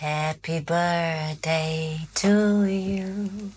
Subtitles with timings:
[0.00, 3.52] Happy birthday to you.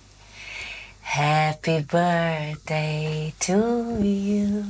[1.02, 3.60] Happy birthday to
[4.02, 4.66] you.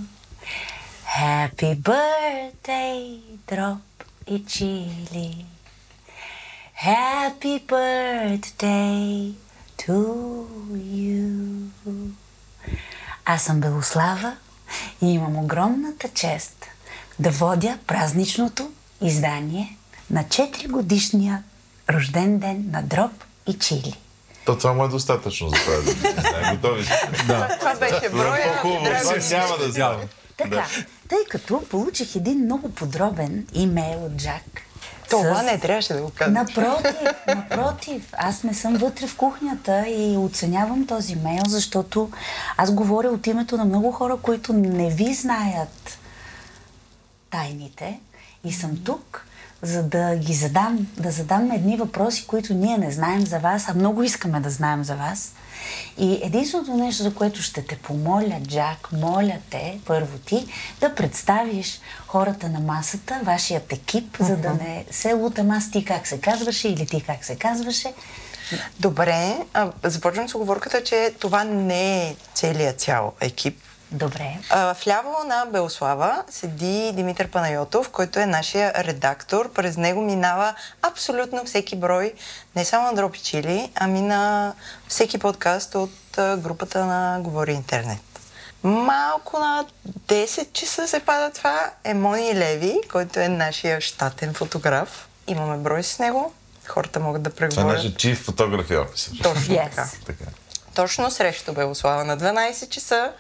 [1.04, 5.46] Happy birthday, drop и чили.
[6.76, 9.34] Happy birthday
[9.78, 11.70] to you.
[13.26, 14.38] Аз съм Белослава
[15.02, 16.66] и имам огромната чест
[17.20, 19.78] да водя празничното издание
[20.10, 21.44] на 4 годишния
[21.90, 23.12] рожден ден на Дроп
[23.48, 23.94] и Чили.
[24.46, 25.76] То това му е достатъчно за това.
[26.42, 27.24] Да, готови сте.
[27.28, 27.58] Да.
[27.60, 28.54] Това беше броя.
[28.54, 28.86] По-хубаво,
[29.22, 30.00] сега няма да става.
[30.38, 30.66] Така,
[31.10, 34.44] тъй като получих един много подробен имейл от Джак.
[35.10, 36.32] Това с- не трябваше да го кажа.
[36.32, 36.96] Напротив,
[37.28, 38.10] напротив.
[38.14, 42.12] Аз не съм вътре в кухнята и оценявам този мейл, защото
[42.58, 45.98] аз говоря от името на много хора, които не ви знаят
[47.32, 48.00] тайните
[48.44, 49.26] и съм тук,
[49.64, 53.74] за да ги задам, да задам едни въпроси, които ние не знаем за вас, а
[53.74, 55.34] много искаме да знаем за вас.
[55.98, 60.48] И единственото нещо, за което ще те помоля, Джак, моля те, първо ти,
[60.80, 66.08] да представиш хората на масата, вашият екип, за да не се лутам аз ти как
[66.08, 67.94] се казваше или ти как се казваше.
[68.80, 73.63] Добре, а, започвам с оговорката, че това не е целият цял екип.
[73.94, 74.40] Добре.
[74.50, 79.52] А, вляво на Белослава седи Димитър Панайотов, който е нашия редактор.
[79.52, 82.14] През него минава абсолютно всеки брой,
[82.56, 84.54] не само на Дропи Чили, ами на
[84.88, 88.00] всеки подкаст от групата на Говори Интернет.
[88.64, 89.66] Малко на
[90.08, 95.08] 10 часа се пада това е Мони Леви, който е нашия щатен фотограф.
[95.28, 96.34] Имаме брой с него.
[96.68, 97.84] Хората могат да Това е преговорят.
[97.84, 99.24] нашия Photography Officer.
[99.24, 99.70] Точно Yes.
[99.70, 99.88] така.
[100.06, 100.24] Така.
[100.74, 103.12] Точно срещу Белослава на 12 часа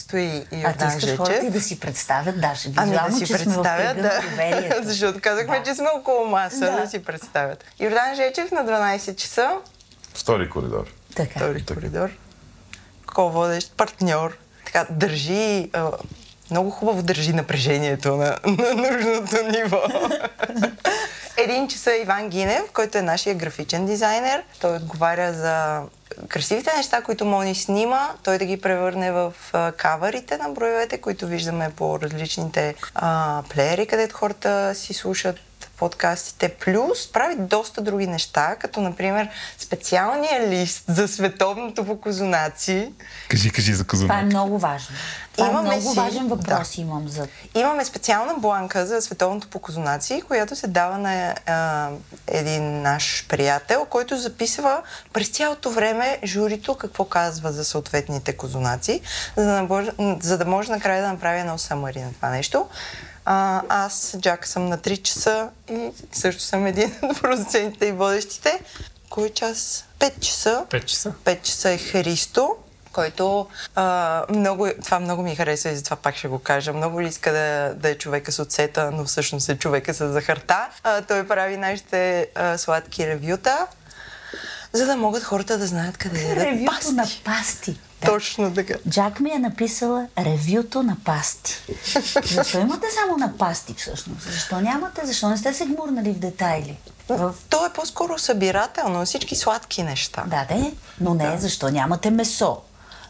[0.00, 3.26] стои А ти Йордан искаш хората и да си представят, даже Ами визуално, да си
[3.26, 4.82] че сме в представят, да.
[4.82, 5.64] Защото казахме, Да.
[5.64, 6.80] че сме около маса да.
[6.80, 6.86] Да.
[6.88, 7.64] си представят.
[7.80, 9.50] Йордан Жечев на 12 часа,
[10.14, 10.86] Втори коридор.
[11.16, 11.38] Така.
[11.40, 12.10] втори коридор,
[13.06, 14.36] ко-водещ, партньор.
[14.66, 15.90] Така, държи, а,
[16.50, 19.82] много хубаво държи напрежението на, на нужното ниво.
[21.36, 24.42] Един часа Иван Гинев, който е нашия графичен дизайнер.
[24.60, 25.82] Той отговаря за
[26.28, 31.26] красивите неща, които Мони снима, той да ги превърне в а, кавърите на броевете, които
[31.26, 35.36] виждаме по различните а, плеери, където хората си слушат
[35.80, 36.48] подкастите.
[36.48, 42.92] Плюс прави доста други неща, като например специалния лист за световното по козунаци.
[43.28, 44.96] Кажи, кажи за Това е много важно.
[45.36, 46.80] Това Имаме е много си- важен въпрос да.
[46.82, 47.26] имам за...
[47.54, 51.88] Имаме специална бланка за световното по козунаци, която се дава на а,
[52.26, 59.00] един наш приятел, който записва през цялото време журито какво казва за съответните козунаци,
[59.36, 62.66] за да, може, за да може накрая да направи едно самари на това нещо.
[63.32, 68.60] А, аз, Джак, съм на 3 часа и също съм един от продуцентите и водещите.
[69.10, 69.84] Кой час?
[69.98, 70.64] 5 часа.
[70.70, 71.12] 5 часа.
[71.24, 72.56] 5 часа е Христо,
[72.92, 76.72] който а, много, това много ми харесва и затова пак ще го кажа.
[76.72, 80.68] Много ли иска да, да е човека с оцета, но всъщност е човека с захарта.
[80.82, 83.66] А, той прави нашите а, сладки ревюта,
[84.72, 86.92] за да могат хората да знаят къде ядат Ревюто пасти.
[86.92, 87.80] на пасти.
[88.00, 88.06] Да.
[88.06, 88.74] Точно така.
[88.88, 91.52] Джак ми е написала ревюто на пасти.
[92.24, 94.32] Защо имате само на пасти всъщност?
[94.32, 95.06] Защо нямате?
[95.06, 96.76] Защо не сте се гмурнали в детайли?
[97.08, 97.34] В...
[97.48, 100.24] То е по-скоро събирателно на всички сладки неща.
[100.26, 102.56] Да, де, но не, защо нямате месо?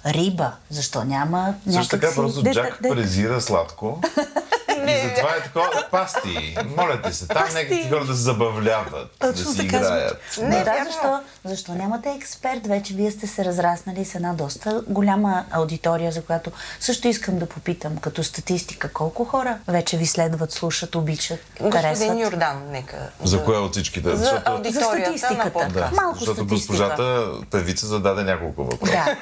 [0.07, 2.17] Риба, защо няма Също така някакси...
[2.17, 4.01] просто Джак презира сладко.
[4.89, 6.57] И затова е такова пасти.
[6.77, 10.39] Моля ти се, там нека ти хора да се забавляват, да си играят.
[10.43, 12.67] Не, Не, да, защо, защо нямате експерт?
[12.67, 17.47] Вече вие сте се разраснали с една доста голяма аудитория, за която също искам да
[17.47, 22.19] попитам, като статистика, колко хора вече ви следват, слушат, обичат, Господин харесват?
[22.21, 22.97] Йордан, нека.
[23.25, 24.11] За кое от всичките?
[24.11, 25.53] За Защото, аудиторията на статистиката.
[25.53, 25.75] подкаст.
[25.75, 26.73] да, Малко защото статистика.
[26.73, 28.93] госпожата певица зададе няколко въпроса.
[28.93, 29.17] Да.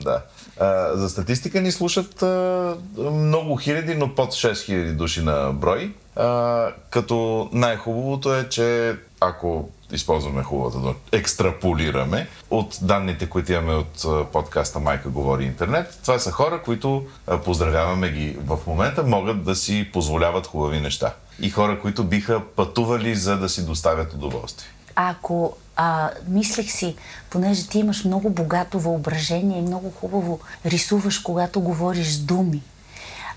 [0.00, 0.22] да.
[0.60, 5.94] А, за статистика ни слушат а, много хиляди, но под 6 хиляди души на брой.
[6.16, 14.32] А, като най-хубавото е, че ако използваме хубавата дума, екстраполираме от данните, които имаме от
[14.32, 15.98] подкаста Майка говори интернет.
[16.02, 17.06] Това са хора, които
[17.44, 21.14] поздравяваме ги в момента, могат да си позволяват хубави неща.
[21.40, 24.70] И хора, които биха пътували за да си доставят удоволствие.
[24.96, 26.96] Ако а, мислех си,
[27.30, 32.62] понеже ти имаш много богато въображение и много хубаво рисуваш, когато говориш с думи,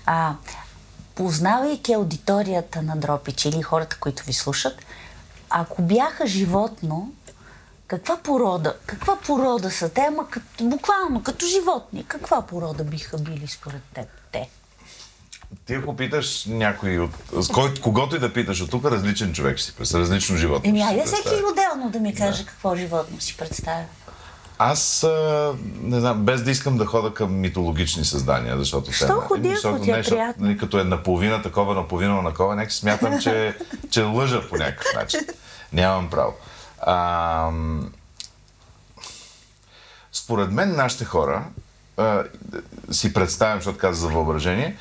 [0.06, 0.34] а,
[1.16, 4.78] познавайки аудиторията на Дропич или хората, които ви слушат,
[5.50, 7.12] ако бяха животно,
[7.86, 13.46] каква порода, каква порода са те, ама като, буквално като животни, каква порода биха били
[13.48, 14.48] според теб те?
[15.66, 17.10] Ти ако питаш някой от...
[17.40, 20.70] С кой, когото и да питаш от тук, различен човек ще си представя, различно животно.
[20.70, 23.84] Еми, айде всеки отделно да ми каже какво животно си представя.
[24.58, 29.12] Аз а, не знам, без да искам да хода към митологични създания, защото Що те-
[29.12, 33.56] ходи, защото е нещо, нали, като е наполовина такова, наполовина накова, нека смятам, че,
[33.90, 35.20] че лъжа по някакъв начин.
[35.72, 36.32] Нямам право.
[36.80, 37.50] А,
[40.12, 41.44] според мен нашите хора,
[41.96, 42.24] а,
[42.90, 44.76] си представям, защото каза за въображение,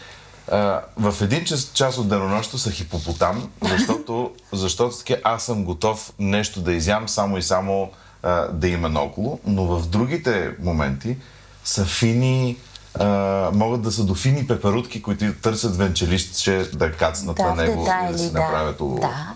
[0.52, 6.62] а, в един час, час от денонощието са хипопотам, защото, защото аз съм готов нещо
[6.62, 7.92] да изям само и само
[8.26, 11.18] а, да има наоколо, но в другите моменти
[11.64, 12.58] са фини,
[13.00, 13.06] а,
[13.54, 17.86] могат да са до фини пеперутки, които търсят венчелище да кацнат Да, на него и
[17.86, 18.40] детайли, да си да.
[18.40, 19.00] направят улов.
[19.00, 19.34] Да.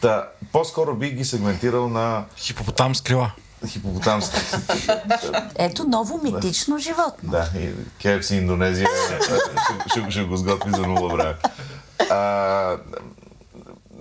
[0.00, 3.32] Та, по-скоро би ги сегментирал на Хипопотам с крила.
[3.68, 4.36] хипопотамски.
[5.56, 7.30] Ето ново митично животно.
[7.30, 7.68] Да, и
[8.02, 9.34] KFC Индонезия ще,
[9.90, 11.34] ще, ще го сготви за нула време.
[12.10, 12.76] А,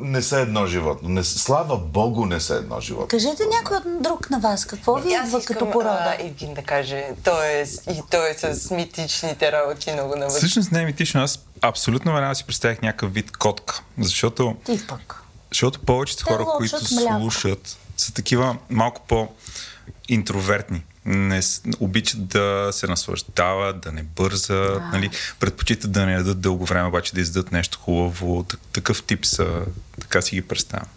[0.02, 1.10] не са едно животно.
[1.10, 3.08] Не, слава Богу, не са едно животно.
[3.08, 5.90] Кажете някой от друг на вас, какво ви И идва като порода?
[6.10, 10.38] а, Евгин да каже, той е, с- и той е с митичните работи много навътре.
[10.38, 11.22] Всъщност не е митично.
[11.22, 13.82] Аз абсолютно веднага си представях някакъв вид котка.
[13.98, 15.24] Защото, Ти пък.
[15.52, 17.20] защото повечето Те хора, които мляко.
[17.22, 20.84] слушат, са такива малко по-интровертни.
[21.06, 21.42] Не,
[21.80, 25.10] обичат да се наслаждават, да не бързат, нали?
[25.40, 28.44] предпочитат да не ядат дълго време, обаче да издадат нещо хубаво.
[28.44, 29.62] Так- такъв тип са,
[30.02, 30.88] така си ги представям.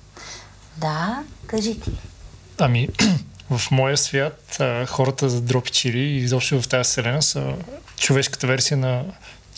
[0.77, 1.91] Да, кажи ти.
[2.59, 2.89] Ами,
[3.51, 7.55] в моя свят а, хората за дропичили и изобщо в тази вселена са
[7.99, 9.05] човешката версия на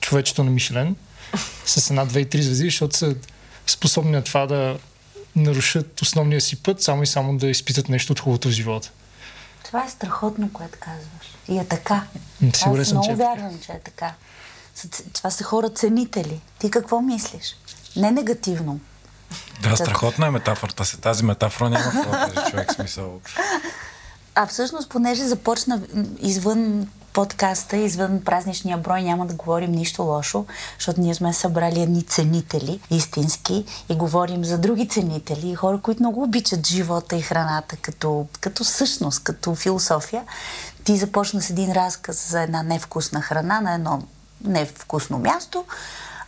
[0.00, 0.96] човечето на Мишлен
[1.64, 3.17] с една, две и три звезди, защото са
[3.67, 4.79] способни на това да
[5.37, 8.91] нарушат основния си път, само и само да изпитат нещо от хубавото в живота.
[9.65, 11.37] Това е страхотно, което казваш.
[11.49, 12.03] И е така.
[12.55, 14.13] Сигурен Аз съм, много че е вярвам, че е така.
[15.13, 16.41] Това са хора ценители.
[16.59, 17.57] Ти какво мислиш?
[17.97, 18.81] Не негативно.
[19.63, 21.01] Да, страхотна е метафората си.
[21.01, 23.21] Тази метафора няма да каже човек смисъл.
[24.35, 25.81] А всъщност, понеже започна
[26.19, 30.47] извън подкаста, извън празничния брой, няма да говорим нищо лошо,
[30.79, 36.23] защото ние сме събрали едни ценители, истински, и говорим за други ценители, хора, които много
[36.23, 40.23] обичат живота и храната като, като същност, като философия.
[40.85, 44.03] Ти започна с един разказ за една невкусна храна на едно
[44.45, 45.65] невкусно място,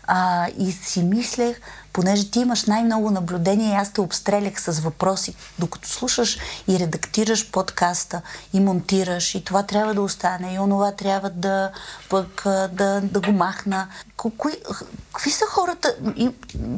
[0.06, 1.60] а, и си мислех,
[1.92, 6.38] понеже ти имаш най-много наблюдение, аз те обстрелях с въпроси, докато слушаш
[6.68, 8.22] и редактираш подкаста,
[8.52, 11.70] и монтираш, и това трябва да остане, и онова трябва да,
[12.10, 12.42] пък,
[12.72, 13.88] да, да го махна.
[14.16, 14.52] Ко- Кои,
[15.12, 15.96] какви са хората?
[16.16, 16.30] И,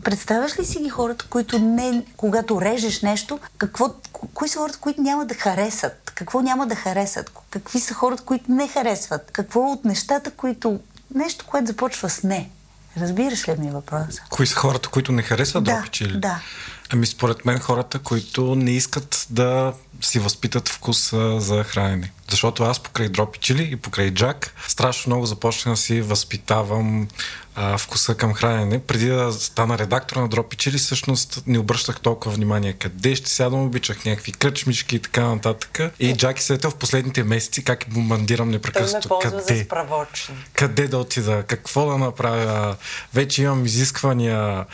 [0.04, 4.78] представяш ли си ги хората, които не, когато режеш нещо, какво, ко- кои са хората,
[4.78, 6.12] които няма да харесат?
[6.14, 7.32] Какво няма да харесат?
[7.50, 9.30] Какви са хората, които не харесват?
[9.32, 10.80] Какво от нещата, които...
[11.14, 12.50] Нещо, което започва с не.
[13.00, 14.22] Разбираш ли ми въпроса?
[14.30, 16.20] Кои са хората, които не харесват Да, дропичили?
[16.20, 16.40] да.
[16.92, 22.12] Ами според мен хората, които не искат да си възпитат вкус а, за хранене.
[22.30, 27.08] Защото аз покрай дропичили и покрай джак страшно много започнах да си възпитавам
[27.54, 28.78] а, вкуса към хранене.
[28.78, 34.04] Преди да стана редактор на дропичили, всъщност не обръщах толкова внимание къде ще сядам, обичах
[34.04, 35.80] някакви кръчмички и така нататък.
[36.00, 39.08] И Джак и Светел в последните месеци как бомбандирам Той ме непрекъснато.
[39.08, 39.64] ползва за къде?
[39.64, 40.38] справочник.
[40.52, 42.76] къде да отида, какво да направя.
[43.14, 44.64] Вече имам изисквания,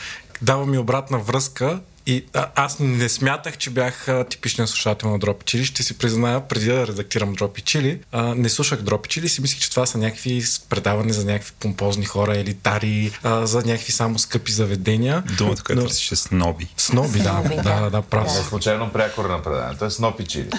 [0.42, 5.18] дава ми обратна връзка и а, аз не смятах, че бях а, типичният слушател на
[5.18, 5.64] Дропи Чили.
[5.64, 9.60] Ще си призная, преди да редактирам Дропи Чили, а, не слушах Дропи Чили, си мислих,
[9.60, 14.52] че това са някакви предаване за някакви помпозни хора, елитари, а, за някакви само скъпи
[14.52, 15.22] заведения.
[15.38, 16.68] Думата, която Но- търсиш е сноби.
[16.76, 17.24] Сноби, да.
[17.24, 17.80] Сноби, да, да.
[17.80, 18.32] да, да, прав.
[18.32, 18.38] Си.
[18.38, 19.84] е случайно прякор на предаването.
[19.84, 20.50] е Снопи Чили.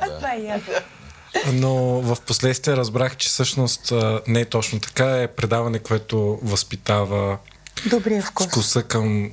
[0.00, 0.60] Това е.
[1.52, 3.92] Но в последствие разбрах, че всъщност
[4.26, 5.22] не е точно така.
[5.22, 7.38] Е предаване, което възпитава
[7.86, 8.46] Добрия вкус.
[8.46, 9.30] вкуса към,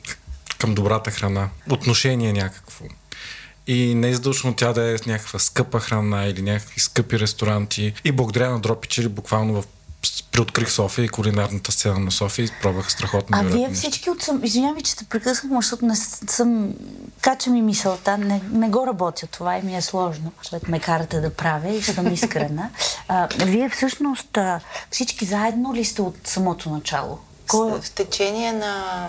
[0.59, 1.49] към добрата храна.
[1.69, 2.85] Отношение някакво.
[3.67, 7.93] И не е задължено тя да е някаква скъпа храна или някакви скъпи ресторанти.
[8.03, 9.65] И благодаря на Дропич или буквално в
[10.31, 14.43] приоткрих София и кулинарната сцена на София и пробвах страхотно А вие всички от съм...
[14.43, 16.73] Извинявам ви, че те прекъснах, но защото не съм...
[17.21, 21.19] Кача ми мисълта, не, не го работя това и ми е сложно, защото ме карате
[21.19, 22.69] да правя и съм искрена.
[23.07, 24.37] А, вие всъщност
[24.91, 27.19] всички заедно ли сте от самото начало?
[27.47, 27.81] Кой...
[27.81, 29.07] В течение на...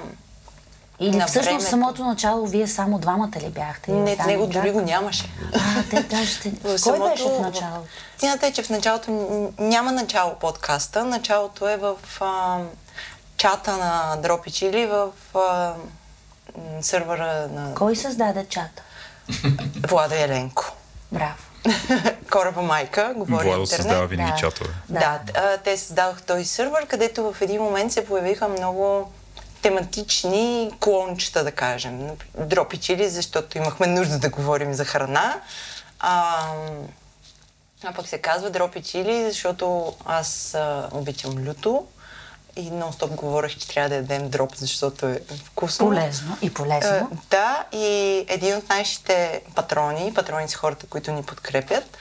[1.00, 1.64] Или на всъщност времето.
[1.64, 3.90] в самото начало вие само двамата ли бяхте?
[3.92, 5.24] Не, Таня него дори го нямаше.
[5.54, 5.58] А,
[5.90, 6.50] те даже сте...
[6.54, 7.88] В Кой самото- беше в началото?
[8.18, 9.10] Тината е, че в началото
[9.58, 11.04] няма начало подкаста.
[11.04, 12.58] Началото е в а,
[13.36, 15.72] чата на Дропич или в а,
[16.80, 18.82] сървъра на Кой създаде чата?
[19.88, 20.64] Влада Еленко.
[21.12, 21.34] Браво.
[22.30, 23.68] Кораба майка, говори Владо интернет.
[23.82, 24.36] създава винаги Да.
[24.36, 24.70] чатове.
[24.88, 25.00] Да,
[25.34, 29.12] а, те създадоха този сървър, където в един момент се появиха много
[29.62, 32.10] тематични клончета, да кажем.
[32.38, 35.40] Дропи чили, защото имахме нужда да говорим за храна.
[36.00, 36.46] А,
[37.84, 41.86] а пък се казва дропи чили, защото аз а, обичам люто
[42.56, 45.86] и нон-стоп говорех, че трябва да ядем дроп, защото е вкусно.
[45.86, 47.10] Полезно и полезно.
[47.30, 51.98] да, и един от нашите патрони, патрони са хората, които ни подкрепят,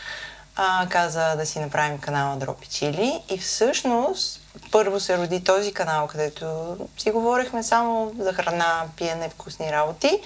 [0.55, 4.38] а, каза да си направим канала Дропи Чили и всъщност
[4.71, 10.21] първо се роди този канал, където си говорихме само за храна, пиене, вкусни работи.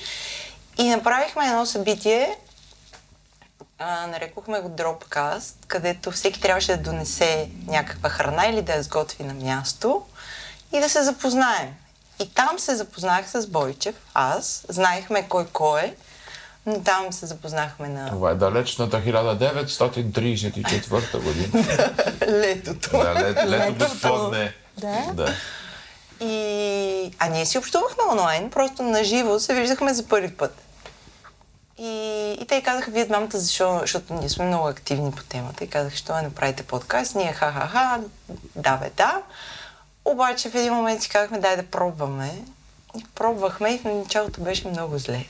[0.78, 2.38] И направихме едно събитие,
[3.80, 9.24] а, нарекохме го Dropcast, където всеки трябваше да донесе някаква храна или да я сготви
[9.24, 10.06] на място
[10.72, 11.76] и да се запознаем.
[12.20, 15.96] И там се запознах с Бойчев, аз, знаехме кой кой е,
[16.66, 21.66] но там се запознахме на Това е далечната 1934 година.
[22.28, 22.90] летото.
[22.92, 23.86] Да, лет, лето Летото.
[23.86, 24.54] господне.
[24.78, 25.12] Да.
[25.14, 25.34] да.
[26.26, 27.12] И...
[27.20, 30.56] А ние си общувахме онлайн, просто на живо се виждахме за първи път.
[31.78, 31.88] И,
[32.42, 35.64] и те казаха, вие двамата, защо, защото ние сме много активни по темата.
[35.64, 37.16] И казаха, що не направите подкаст?
[37.16, 38.00] Ние ха-ха-ха,
[38.56, 39.22] да бе, да.
[40.06, 42.32] Обаче в един момент си казахме, дай да пробваме.
[43.00, 45.26] И пробвахме и в началото беше много зле.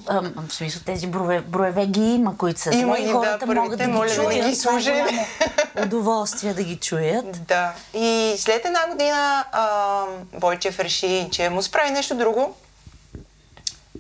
[0.08, 3.62] В смисъл тези броеве, броеве ги има, които са зле и ги, да, хората първите,
[3.62, 4.46] могат да моля ги не чуят.
[4.46, 5.02] ги е слушай.
[5.02, 5.26] голямо
[5.84, 7.46] удоволствие да ги чуят.
[7.48, 7.74] Да.
[7.94, 10.04] И след една година а,
[10.40, 12.56] Бойчев реши, че му справи нещо друго.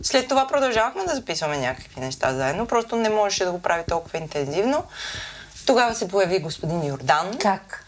[0.02, 4.20] След това продължавахме да записваме някакви неща заедно, просто не можеше да го прави толкова
[4.20, 4.84] интензивно.
[5.66, 7.38] Тогава се появи господин Йордан.
[7.42, 7.85] Как?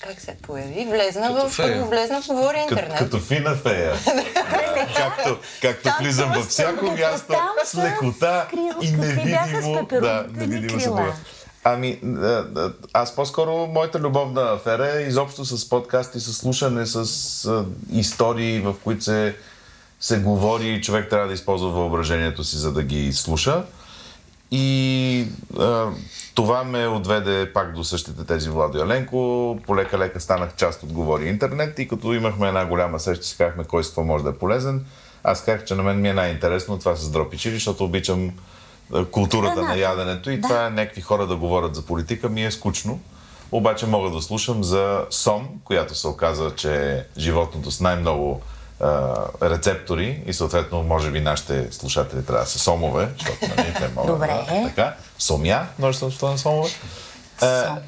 [0.00, 0.86] Как се появи?
[0.90, 1.84] Влезна Като в, фея.
[1.84, 2.98] влезна в Говори Като, интернет.
[2.98, 3.94] като фина фея.
[4.96, 8.46] както както Там влизам във всяко място с лекота
[8.82, 9.86] и невидимо.
[9.90, 11.14] Да, невидимо се появя.
[11.64, 12.26] Ами, а,
[12.56, 18.60] а, аз по-скоро моята любовна афера е изобщо с подкасти, с слушане, с а, истории,
[18.60, 19.36] в които се,
[20.00, 23.64] се говори и човек трябва да използва въображението си, за да ги слуша.
[24.50, 25.26] И
[25.58, 25.86] а,
[26.34, 29.58] това ме отведе пак до същите тези Владо и Еленко.
[29.66, 33.84] Полека-лека станах част от Говори Интернет и като имахме една голяма среща, си казахме кой
[33.84, 34.84] с какво може да е полезен.
[35.24, 38.30] Аз казах, че на мен ми е най-интересно това с дропичили, защото обичам
[39.10, 39.78] културата на Храната.
[39.80, 40.48] яденето и Да.
[40.48, 43.00] това е някакви хора да говорят за политика ми е скучно.
[43.52, 48.42] Обаче мога да слушам за сом, която се оказа, че е животното с най-много
[49.42, 54.12] рецептори и съответно може би нашите слушатели трябва да са сомове, защото нали, те могат
[54.12, 54.26] Добре.
[54.26, 54.94] да, така.
[55.18, 56.70] Сомя, множеството на сомове.
[57.40, 57.78] А, Сом.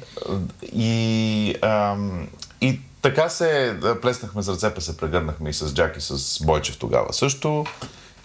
[0.73, 2.27] и, ам,
[2.61, 6.77] и така се а, плеснахме с ръце, се прегърнахме и с Джак и с Бойчев
[6.77, 7.65] тогава също.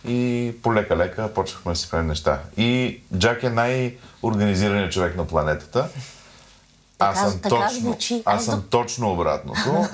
[0.09, 2.41] И полека-лека почнахме да си правим неща.
[2.57, 5.89] И Джак е най-организираният човек на планетата.
[6.99, 8.23] Аз съм, така точно, звучи.
[8.25, 9.89] аз съм точно обратното.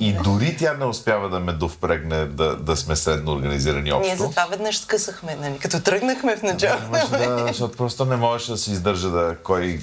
[0.00, 4.06] И дори тя не успява да ме довпрегне да, да сме средно организирани общо.
[4.06, 5.58] Ние затова веднъж скъсахме, нали?
[5.58, 7.08] Като тръгнахме в началото.
[7.10, 9.80] Да, защото просто не можеше да се издържа да кой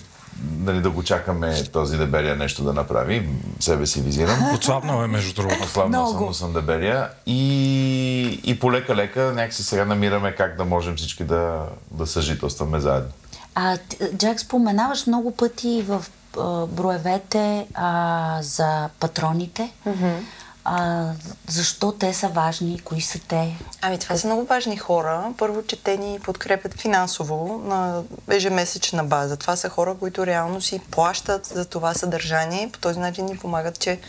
[0.60, 3.30] нали, да го чакаме този дебелия нещо да направи.
[3.60, 4.56] Себе си визирам.
[4.56, 5.70] Отслабнал е, между другото.
[5.70, 7.10] Славно съм, но съм дебелия.
[7.26, 13.12] И, и полека-лека някакси сега намираме как да можем всички да, да съжителстваме заедно.
[13.56, 13.78] А,
[14.18, 16.06] Джак, споменаваш много пъти в
[16.68, 19.72] броевете а, за патроните.
[20.68, 21.12] А,
[21.48, 22.80] защо те са важни?
[22.80, 23.58] Кои са те?
[23.82, 25.34] Ами това са много важни хора.
[25.38, 29.38] Първо, че те ни подкрепят финансово на ежемесечна база.
[29.38, 33.38] Това са хора, които реално си плащат за това съдържание и по този начин ни
[33.38, 34.00] помагат, че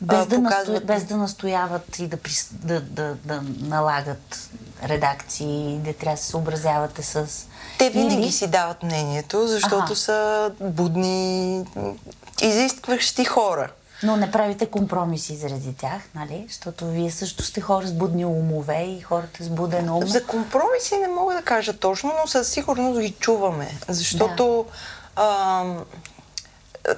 [0.00, 0.58] Без, да, насто...
[0.60, 0.86] показват...
[0.86, 2.48] без да настояват и да, прис...
[2.52, 4.50] да, да, да налагат
[4.84, 7.46] редакции, да трябва да се съобразявате с...
[7.78, 9.96] Те винаги Или- си дават мнението, защото Аха.
[9.96, 11.64] са будни,
[12.42, 13.68] изискващи хора.
[14.02, 16.44] Но не правите компромиси заради тях, нали?
[16.48, 20.06] Защото вие също сте хора с будни умове и хората с буден ум.
[20.06, 23.78] За компромиси не мога да кажа точно, но със сигурност ги чуваме.
[23.88, 24.66] Защото
[25.16, 25.84] ам, а,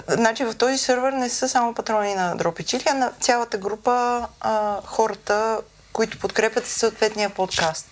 [0.08, 4.80] значи в този сървър не са само патрони на Дропичили, а на цялата група а,
[4.84, 5.58] хората,
[5.94, 7.86] които подкрепят съответния подкаст.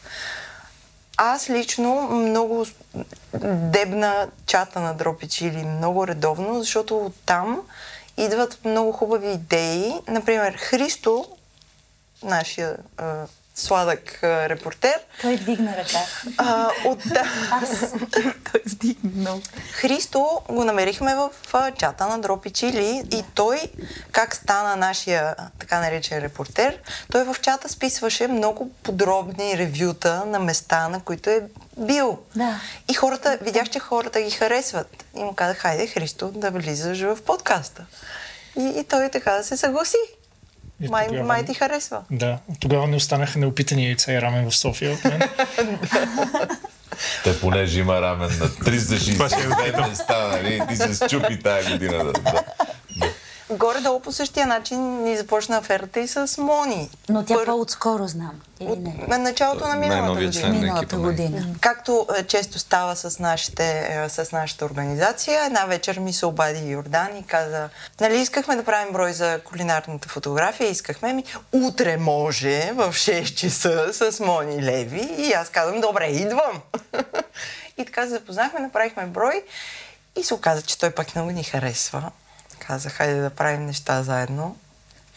[1.17, 2.67] Аз лично много
[3.45, 7.63] дебна чата на Дропичили много редовно, защото оттам
[8.17, 9.95] идват много хубави идеи.
[10.09, 11.27] Например, Христо,
[12.23, 12.77] нашия
[13.63, 14.99] сладък а, репортер.
[15.21, 15.99] Той вдигна ръка.
[16.39, 17.81] А, от, да, Аз.
[18.53, 19.43] Той вдигна много.
[19.73, 23.61] Христо го намерихме в а, чата на Дропи Чили и той,
[24.13, 26.79] как стана нашия така наречен репортер,
[27.13, 31.43] той в чата списваше много подробни ревюта на места, на които е
[31.77, 32.19] бил.
[32.37, 32.61] Да.
[32.91, 35.05] И хората, видях, че хората ги харесват.
[35.17, 37.85] И му казах, хайде Христо да влизаш в подкаста.
[38.59, 39.97] И, и той така да се съгласи.
[40.81, 42.03] И Май, тогава- май ти харесва.
[42.11, 45.23] Да, тогава не останаха неопитани яйца и рамен в София от мен.
[47.25, 50.63] Те понеже има рамен на Това ще е 365 места, нали?
[50.69, 52.05] Ти се счупи тая година.
[52.05, 52.43] Да, да.
[53.53, 56.91] Горе-долу по същия начин ни започна аферата и с Мони.
[57.09, 58.41] Но тя Пър- по-отскоро знам.
[58.61, 59.05] Или От не?
[59.09, 60.53] на началото на миналата Най-новият година.
[60.53, 61.47] Миналата година.
[61.61, 63.65] Както е, често става с, нашите,
[64.05, 67.69] е, с нашата организация, една вечер ми се обади Йордан и каза,
[68.01, 73.89] нали искахме да правим брой за кулинарната фотография, искахме ми, утре може в 6 часа
[73.93, 76.63] с Мони Леви и аз казвам, добре, идвам.
[77.79, 79.43] и така се запознахме, направихме брой
[80.17, 82.11] и се оказа, че той пък много ни харесва.
[82.67, 84.57] Каза, хайде да правим неща заедно.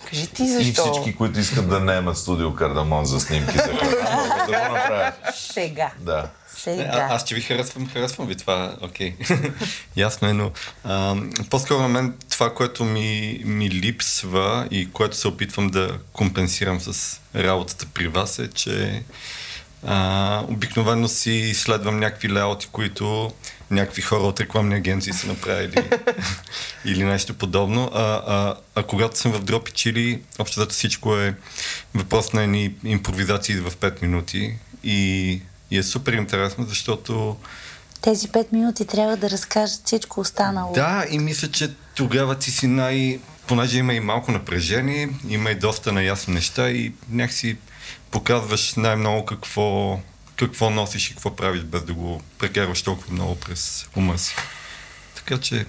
[0.10, 0.92] Кажи ти И защо.
[0.94, 3.90] всички, които искат да наемат студио Кардамон за снимки за могат
[4.38, 5.14] да го направят.
[5.54, 5.92] Сега.
[6.00, 6.22] Да.
[6.22, 7.08] Не, Сега.
[7.10, 9.16] а, аз че ви харесвам, харесвам ви това, окей.
[9.96, 10.52] Ясно е, но
[10.84, 11.16] а,
[11.50, 17.20] по-скоро на мен това, което ми, ми липсва и което се опитвам да компенсирам с
[17.36, 19.04] работата при вас е, че
[19.88, 23.32] а, обикновено си следвам някакви леоти, които
[23.72, 25.90] някакви хора от рекламни агенции са направили
[26.86, 27.92] или нещо подобно.
[27.94, 31.36] А, а, а когато съм в Дропи Чили, общо взето всичко е
[31.94, 35.42] въпрос на едни импровизации в 5 минути и,
[35.72, 37.38] и е супер интересно, защото
[38.02, 40.74] Тези пет минути трябва да разкажат всичко останало.
[40.74, 43.20] да, и мисля, че тогава ти си най...
[43.48, 47.58] Понеже има и малко напрежение, има и доста наясни неща и някакси
[48.12, 50.00] показваш най-много какво,
[50.36, 54.36] какво носиш и какво правиш, без да го прекарваш толкова много през ума си.
[55.16, 55.66] Така че,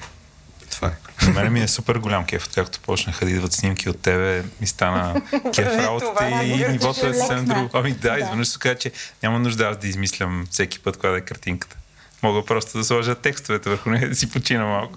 [0.71, 1.25] това е.
[1.25, 4.67] За мен ми е супер голям кеф, както почнаха да идват снимки от тебе, ми
[4.67, 5.23] стана
[5.55, 7.55] кеф Нали, работата и е нивото е съвсем лекна.
[7.55, 7.71] друго.
[7.73, 8.19] Ами да, Да.
[8.19, 8.93] изведнъж се каза, че
[9.23, 11.77] няма нужда аз да измислям всеки път, коя да е картинката.
[12.23, 14.95] Мога просто да сложа текстовете върху нея да си почина малко.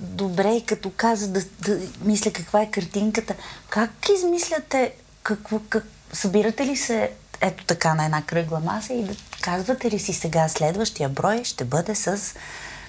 [0.00, 3.34] Добре, и като каза да, да мисля каква е картинката,
[3.68, 7.10] как измисляте, какво, как, събирате ли се
[7.40, 11.64] ето така на една кръгла маса и да казвате ли си сега следващия брой ще
[11.64, 12.34] бъде с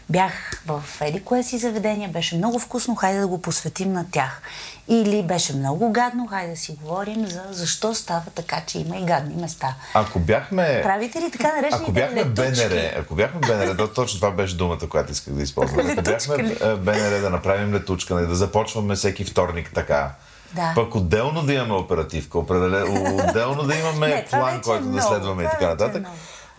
[0.10, 4.42] бях в еди кое си заведение, беше много вкусно, хайде да го посветим на тях.
[4.88, 9.06] Или беше много гадно, хайде да си говорим за защо става така, че има и
[9.06, 9.76] гадни места.
[9.94, 10.80] Ако бяхме...
[10.84, 12.68] Правите ли така наречените Ако бяхме летучки?
[12.68, 15.90] БНР, ако бяхме БНР, то точно това беше думата, която исках да използвам.
[15.90, 20.12] Ако бяхме БНР да направим летучка, нали, да започваме всеки вторник така.
[20.56, 20.72] Да.
[20.76, 25.48] Пък отделно да имаме оперативка, отделно да имаме Не, план, е който да следваме и
[25.52, 26.06] така е нататък.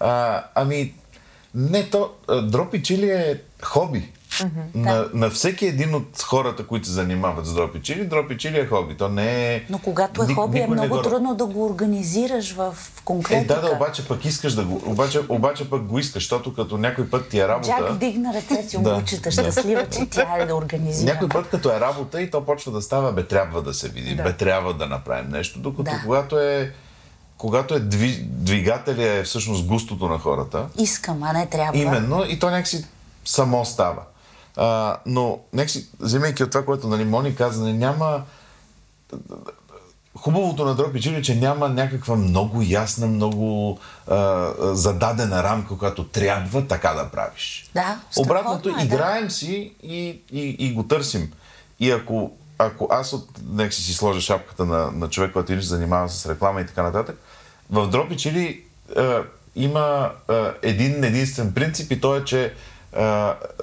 [0.01, 0.95] А, ами,
[1.55, 2.11] не, то
[2.43, 4.13] дропи чили е хоби.
[4.75, 8.66] На, на всеки един от хората, които се занимават с дропи чили, дропи чили е
[8.66, 8.95] хоби.
[8.95, 9.64] То не е...
[9.71, 13.55] Но когато е Ник- хоби, е много го- трудно да го организираш в Е, конкретика.
[13.55, 14.83] да, да, обаче пък искаш да го...
[14.87, 17.68] Обаче, обаче пък го искаш, защото като някой път ти е работа...
[17.71, 19.31] Джак вдигна ръце си Да, да.
[19.31, 21.12] щастлива, че тя е да организира.
[21.12, 24.14] Някой път като е работа и то почва да става, бе трябва да се види,
[24.14, 24.23] Да.
[24.23, 26.01] бе трябва да направим нещо, докато Да.
[26.05, 26.73] когато е
[27.37, 31.79] когато е дви, двигателя е всъщност густото на хората, Искам, а не трябва.
[31.79, 32.85] именно, и то някакси
[33.25, 34.03] само става.
[34.57, 38.23] А, но някакси, вземайки от това, което нали, Мони каза, нали, няма...
[40.17, 45.79] Хубавото на Дропи Чили е, че няма някаква много ясна, много а, а, зададена рамка,
[45.79, 47.71] която трябва така да правиш.
[47.75, 48.83] Да, Обратното, е, да.
[48.83, 51.33] играем си и, и, и го търсим.
[51.81, 55.61] И ако, ако аз от нека си си сложа шапката на, на човек, който се
[55.61, 57.19] занимава с реклама и така нататък,
[57.71, 58.65] в Дропи Чили
[59.57, 62.55] има е, един единствен принцип и то е, че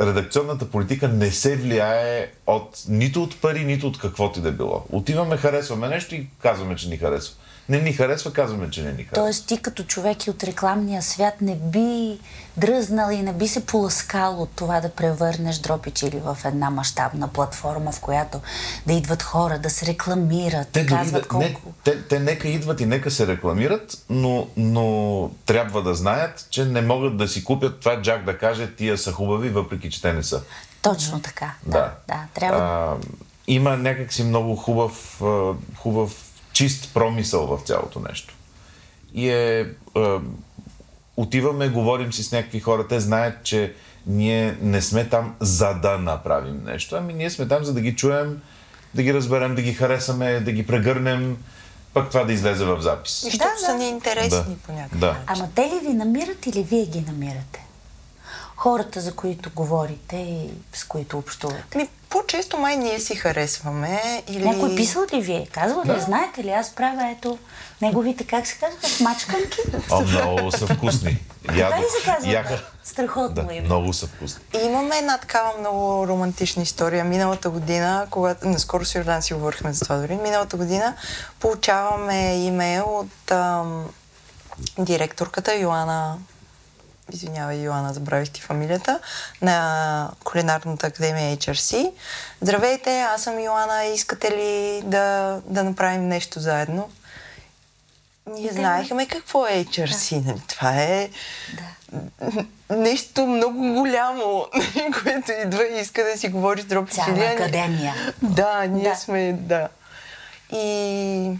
[0.01, 4.85] редакционната политика не се влияе от, нито от пари, нито от каквото и да било.
[4.91, 7.35] Отиваме, харесваме нещо и казваме, че ни харесва.
[7.69, 9.15] Не ни харесва, казваме, че не ни харесва.
[9.15, 12.19] Тоест ти като човек и от рекламния свят не би
[12.57, 17.27] дръзнал и не би се поласкал от това да превърнеш Дропич или в една мащабна
[17.27, 18.41] платформа, в която
[18.87, 21.73] да идват хора, да се рекламират, Те, да казват да, не, колко...
[21.83, 26.81] те, те нека идват и нека се рекламират, но, но трябва да знаят, че не
[26.81, 30.23] могат да си купят това Джак да каже тия са хубави, въпреки че те не
[30.23, 30.41] са.
[30.81, 31.53] Точно така.
[31.65, 32.25] Да, да.
[32.33, 32.95] трябва А,
[33.47, 35.21] има някакси много хубав,
[35.77, 36.28] хубав
[36.59, 38.33] чист промисъл в цялото нещо.
[39.13, 39.69] И е...
[39.95, 40.19] А,
[41.17, 43.73] отиваме, говорим си с някакви хора, те знаят, че
[44.07, 47.95] ние не сме там за да направим нещо, ами ние сме там за да ги
[47.95, 48.41] чуем,
[48.93, 51.37] да ги разберем, да ги харесаме, да ги прегърнем
[51.93, 53.23] пък това да излезе в запис.
[53.23, 53.77] И защото Да, са да.
[53.77, 54.55] неинтересни Да.
[54.65, 55.07] по някакъв Да.
[55.07, 55.23] начин.
[55.27, 57.65] Ама те ли ви намират или вие ги намирате?
[58.59, 61.77] Хората, за които говорите и с които общувате.
[61.77, 64.49] Ми, по-често май ние си харесваме или...
[64.49, 65.33] Някой писал ли ви?
[65.33, 65.47] е?
[65.51, 66.01] Казва ли?
[66.01, 66.49] Знаете ли?
[66.49, 67.37] Аз правя ето
[67.81, 69.57] неговите, как се казва, смачканки.
[69.91, 71.23] О, много са вкусни.
[71.55, 71.79] Ядох.
[71.79, 72.31] ли се казва?
[72.31, 72.63] Яха.
[72.83, 73.65] Страхотно Да, име.
[73.65, 74.41] много са вкусни.
[74.61, 77.05] И имаме една такава много романтична история.
[77.05, 80.95] Миналата година, когато наскоро с Йордан си говорихме за това дори, миналата година
[81.39, 83.85] получаваме имейл от ам,
[84.79, 86.17] директорката Йоана
[87.13, 88.99] извинявай, Йоана, забравих ти фамилията,
[89.41, 91.91] на Кулинарната академия HRC.
[92.41, 96.89] Здравейте, аз съм Йоана, искате ли да, да направим нещо заедно?
[98.27, 100.25] Ние знаехме какво е HRC.
[100.25, 100.41] нали?
[100.47, 101.09] Това е
[102.69, 104.45] нещо много голямо,
[105.03, 107.93] което идва и иска да си говори с дропи Цяла академия.
[108.21, 108.95] Да, ние Да.
[108.95, 109.67] сме, да.
[110.53, 111.31] И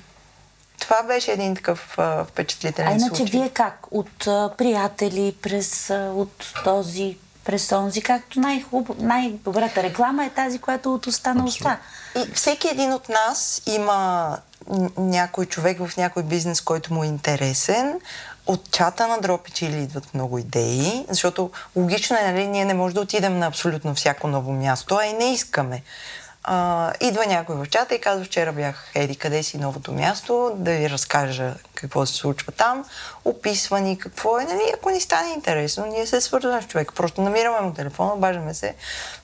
[0.80, 3.40] това беше един такъв а, впечатлителен А иначе случай.
[3.40, 3.86] вие как?
[3.92, 10.60] От а, приятели, през, а, от този, през онзи, както най-хубав, най-добрата реклама е тази,
[10.60, 11.78] която от уста на уста.
[12.16, 14.38] И всеки един от нас има
[14.98, 18.00] някой човек в някой бизнес, който му е интересен.
[18.48, 22.94] От чата на Дропичи или идват много идеи, защото логично е, нали, ние не можем
[22.94, 25.82] да отидем на абсолютно всяко ново място, а и не искаме.
[26.52, 30.72] А, идва някой в чата и казва, вчера бях еди къде си новото място, да
[30.72, 32.86] ви разкажа какво се случва там,
[33.26, 37.22] описва ни какво е, нали, ако ни стане интересно, ние се свързваме с човек, просто
[37.22, 38.76] намираме му телефона, обаждаме се,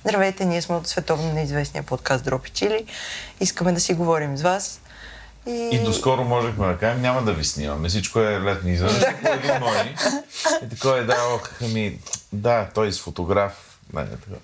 [0.05, 2.85] здравейте, ние сме от световно неизвестния подкаст Дропи Чили,
[3.39, 4.81] искаме да си говорим с вас.
[5.47, 7.89] И, И доскоро можехме да кажем, няма да ви снимаме.
[7.89, 9.17] Всичко е летни извънредно.
[9.23, 9.33] Да.
[9.33, 9.95] Един мони.
[10.65, 11.99] И такова е, да, ох, ами,
[12.33, 13.79] да, той с фотограф.
[13.93, 14.35] Не, не, така.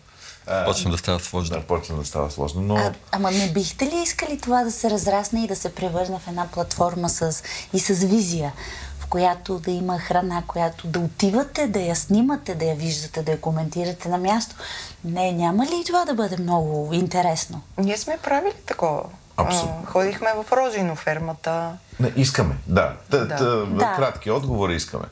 [0.65, 1.55] Почна да става сложно.
[1.55, 2.75] да, почна да става сложно, но...
[2.75, 6.27] А, ама не бихте ли искали това да се разрасне и да се превърне в
[6.27, 8.53] една платформа с, и с визия,
[8.99, 13.31] в която да има храна, която да отивате, да я снимате, да я виждате, да
[13.31, 14.55] я коментирате на място?
[15.03, 17.61] Не, няма ли това да бъде много интересно?
[17.77, 19.03] Ние сме правили такова.
[19.37, 19.83] Абсолютно.
[19.85, 21.71] Ходихме в Розино фермата.
[21.99, 22.93] Не, искаме, да.
[23.09, 23.35] Т, Да.
[23.37, 23.93] т, Да.
[23.95, 25.05] Кратки отговори искаме.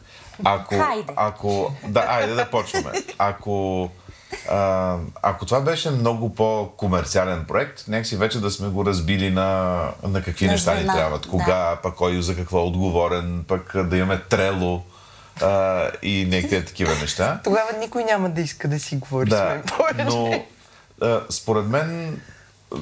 [0.43, 1.13] Ако, Хайде.
[1.15, 2.91] ако, да, айде да почваме.
[3.17, 3.89] Ако,
[4.49, 10.23] а, ако това беше много по-комерциален проект, някакси вече да сме го разбили на, на
[10.23, 11.21] какви На неща ни трябват.
[11.21, 11.29] да.
[11.29, 14.81] Кога, пък кой за какво е отговорен, пък да имаме трело
[15.41, 17.39] а, и някакви такива неща.
[17.43, 20.03] Тогава никой няма да иска да си говори с Да, мен повече.
[20.05, 20.43] но
[21.01, 22.21] а, според мен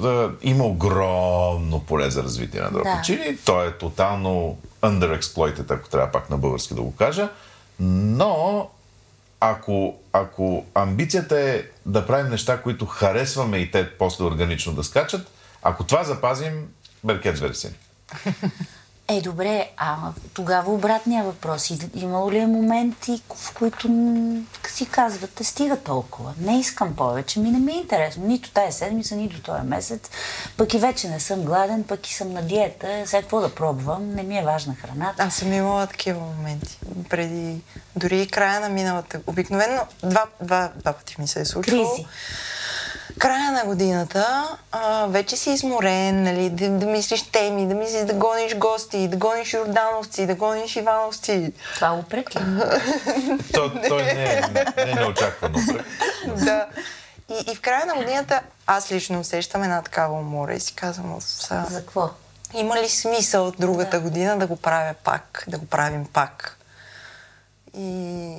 [0.04, 3.32] а, има огромно поле за развитие на Дропичили.
[3.32, 3.44] Да.
[3.44, 7.28] То е тотално underexploited, ако трябва пак на български да го кажа.
[7.80, 8.68] Но
[9.40, 15.30] ако, ако амбицията е да правим неща, които харесваме и те после органично да скачат,
[15.62, 16.68] ако това запазим,
[17.04, 17.72] беркет версия.
[19.10, 19.96] Е, добре, а
[20.34, 21.70] тогава обратния въпрос.
[21.94, 23.88] Имало ли е моменти, в които
[24.68, 29.16] си казвате, стига толкова, не искам повече, ми не ми е интересно, нито тая седмица,
[29.16, 30.10] нито този месец,
[30.56, 34.14] пък и вече не съм гладен, пък и съм на диета, сега какво да пробвам,
[34.14, 35.22] не ми е важна храната.
[35.22, 36.78] Аз съм имала такива моменти.
[37.08, 37.60] Преди,
[37.96, 39.20] дори и края на миналата.
[39.26, 41.96] Обикновено два, два, два пъти ми се е случвало.
[41.96, 42.06] Кризи.
[43.18, 48.12] Края на годината а, вече си изморен, нали, да, да мислиш теми, да мислиш да
[48.14, 51.52] гониш гости, да гониш Йордановци, да гониш Ивановци.
[51.74, 52.40] Това упрек ли?
[53.54, 54.42] То, той не е,
[54.76, 55.58] не е неочаквано.
[56.36, 56.66] да.
[57.28, 61.16] И, и в края на годината аз лично усещам една такава умора и си казвам,
[61.16, 62.10] «Оф, са, За какво?
[62.54, 66.58] има ли смисъл другата година да го правя пак, да го правим пак?
[67.76, 67.88] И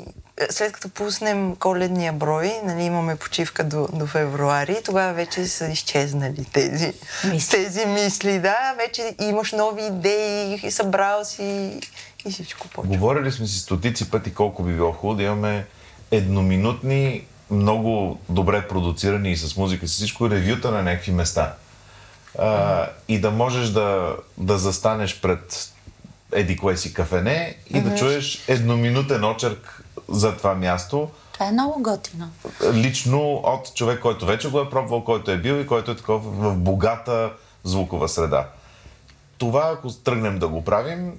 [0.08, 0.14] е,
[0.50, 6.46] след като пуснем коледния брой, нали, имаме почивка до, до февруари, тогава вече са изчезнали
[6.54, 6.94] тези
[7.32, 7.52] Мисли.
[7.52, 8.40] тези мисли.
[8.40, 11.80] Да, вече имаш нови идеи, събрал си
[12.26, 12.98] и всичко почва.
[12.98, 15.66] Говорили сме си стотици пъти колко би било хубаво да имаме
[16.12, 21.54] едноминутни, много добре продуцирани и с музика, с всичко, ревюта на някакви места.
[22.40, 25.72] А, и да можеш да, да застанеш пред
[26.32, 31.84] еди кое си кафене и да чуеш едноминутен очерк за това място, Това е много
[31.84, 32.30] готино.
[32.74, 36.20] лично от човек, който вече го е пробвал, който е бил и който е такова
[36.20, 37.32] в богата
[37.64, 38.48] звукова среда.
[39.38, 41.14] Това, ако тръгнем да го правим,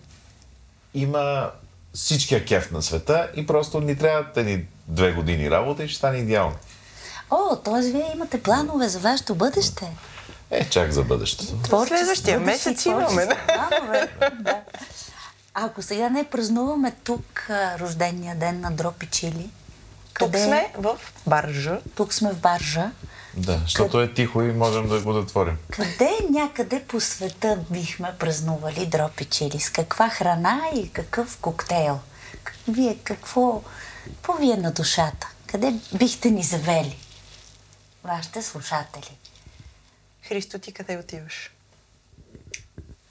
[0.94, 1.50] има
[1.94, 6.18] всичкия кеф на света и просто ни трябват едни две години работа и ще стане
[6.18, 6.56] идеално.
[7.30, 7.90] О, т.е.
[7.90, 9.90] вие имате планове за вашето бъдеще.
[10.50, 11.52] Е, чак за бъдещето.
[11.54, 13.36] Творчество, Следващия бъдещи месец имаме, да.
[13.48, 13.68] А
[15.54, 19.50] Ако сега не празнуваме тук а, рождения ден на Дропи Чили,
[20.08, 21.80] Тук къде- сме в Баржа.
[21.94, 22.90] тук сме в Баржа,
[23.36, 25.58] Да, защото е тихо и можем да го затворим.
[25.70, 29.60] Къде някъде по света бихме празнували дропи чили?
[29.60, 31.98] С каква храна и какъв коктейл?
[32.68, 33.62] Вие какво,
[34.06, 35.28] какво ви е на душата?
[35.46, 36.96] Къде бихте ни завели?
[38.04, 39.16] Вашите слушатели.
[40.30, 41.50] Христо, ти къде отиваш?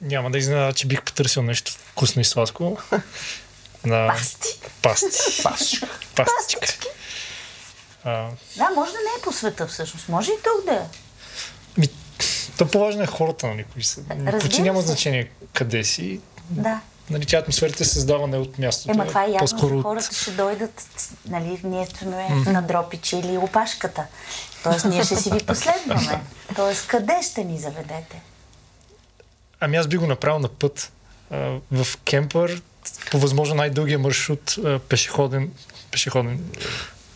[0.02, 2.78] Няма да изненада, че бих потърсил нещо вкусно и сладко.
[3.86, 4.08] На...
[4.08, 4.60] Пасти.
[4.82, 5.82] Пасти.
[6.16, 6.88] Пастичка.
[8.04, 8.28] А,
[8.58, 10.10] Да, може да не е по света всъщност.
[10.10, 10.86] Може и тук да е.
[11.78, 11.88] ми,
[12.58, 14.02] то по-важно е хората, нали, кои са.
[14.42, 16.20] Почти няма значение къде си.
[16.50, 16.82] Да.
[17.10, 18.92] Нали, тя атмосферата се създава не от мястото.
[18.92, 20.84] Ема а това е ясно, че от- хората ще дойдат,
[21.26, 24.06] нали, ние сме на дропичи или опашката.
[24.64, 26.22] Тоест ние ще си ви последваме.
[26.56, 28.22] Тоест къде ще ни заведете?
[29.60, 30.92] Ами аз би го направил на път.
[31.32, 31.38] А,
[31.72, 32.62] в кемпър,
[33.12, 35.52] по възможно най-дългия маршрут а, пешеходен,
[35.92, 36.44] пешеходен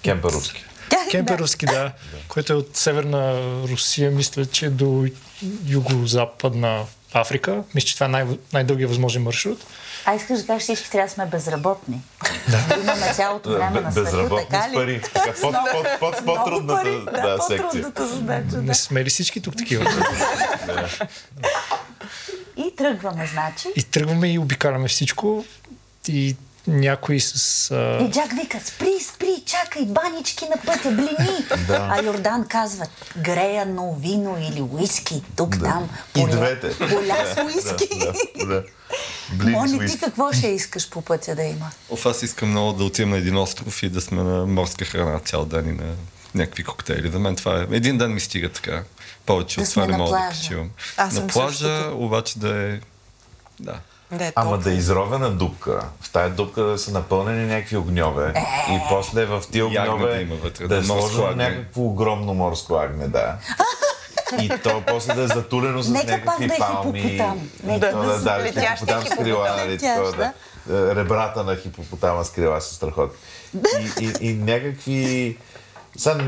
[0.04, 0.64] Кемперовски.
[1.12, 1.92] кемперовски, да,
[2.28, 5.08] който е от северна Русия, мисля, че до
[5.68, 7.64] юго-западна Африка.
[7.76, 9.66] Мисля, че това е най- най-дългия възможен маршрут.
[10.06, 12.02] А искаш да кажеш, всички трябва да сме безработни.
[12.50, 12.76] Да.
[12.84, 14.74] Имаме цялото време на света, Безработни така с ли?
[14.76, 15.02] пари.
[15.14, 17.64] Така, под, под, под, под, по-трудната пари, да, да, секция.
[17.64, 18.44] по-трудната задача.
[18.44, 18.62] Да.
[18.62, 19.86] Не сме ли всички тук такива?
[22.58, 23.68] И тръгваме, значи.
[23.76, 25.46] И тръгваме и обикаляме всичко.
[26.08, 26.36] И
[26.68, 27.72] някои с...
[27.72, 28.04] А...
[28.04, 31.46] И Джак вика, спри, спри, чакай, банички на пътя, блини.
[31.68, 31.88] Да.
[31.92, 32.86] А Йордан казва,
[33.18, 35.90] греяно вино или уиски, тук, там.
[36.16, 36.78] И поля- двете.
[36.78, 38.00] Поля с уиски.
[38.00, 38.64] Да, да.
[39.32, 41.72] Блин, Мони, ти какво ще искаш по пътя да има?
[41.90, 45.20] Оф, аз искам много да отидем на един остров и да сме на морска храна
[45.20, 45.94] цял ден и на
[46.36, 47.12] някакви коктейли.
[47.12, 47.76] За мен това е...
[47.76, 48.84] Един ден ми стига така.
[49.26, 50.40] Повече Да от това не на мога да плажа.
[50.42, 50.70] почивам.
[50.98, 51.98] Аз на плажа, същото.
[51.98, 52.80] обаче да е...
[53.60, 53.80] Да.
[54.12, 55.86] Да е Ама да е изровена дупка.
[56.02, 58.34] В тая дупка да са напълнени някакви огньове.
[58.70, 61.50] И после в тия огньове да има вътре, да е да, морско сложено агне.
[61.50, 63.36] някакво огромно морско агне, да.
[64.42, 67.02] И то после да е затулено с Нека пак някакви да е палми.
[67.02, 67.50] хипопотам.
[67.64, 70.34] Нека То да да, да, да, хипопотам с крила, нали, да.
[70.70, 73.18] Е, Ребрата на хипопотама с крила са страхотни.
[74.00, 75.38] И, и, и някакви...
[75.98, 76.24] Сега,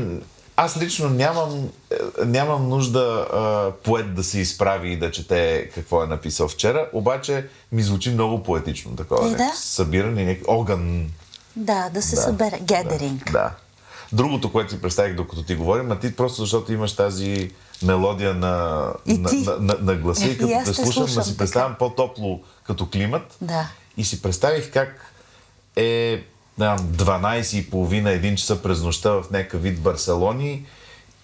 [0.56, 6.02] аз лично нямам, е, нямам нужда а, поет да се изправи и да чете какво
[6.02, 9.28] е написал вчера, обаче ми звучи много поетично такова.
[9.28, 9.52] Е, да.
[9.56, 11.06] Събиране, някакви огън.
[11.56, 12.58] Да, да се събере.
[12.62, 13.32] Гедеринг.
[13.32, 13.50] Да.
[14.12, 17.50] Другото, което си представих докато ти говорим, а ти просто защото имаш тази
[17.82, 21.10] мелодия на, И на, на, на, на гласа и И като аз те слушам, да
[21.10, 21.38] си така.
[21.38, 23.36] представям по-топло като климат.
[23.40, 23.68] Да.
[23.96, 25.12] И си представих как
[25.76, 26.24] е
[26.58, 30.66] не знам, 12 и половина, 1 часа през нощта в някакъв вид Барселони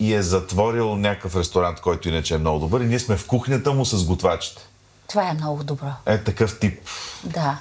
[0.00, 3.72] и е затворил някакъв ресторант, който иначе е много добър и ние сме в кухнята
[3.72, 4.62] му с готвачите.
[5.08, 5.86] Това е много добро.
[6.06, 6.80] Е такъв тип.
[7.24, 7.58] Да.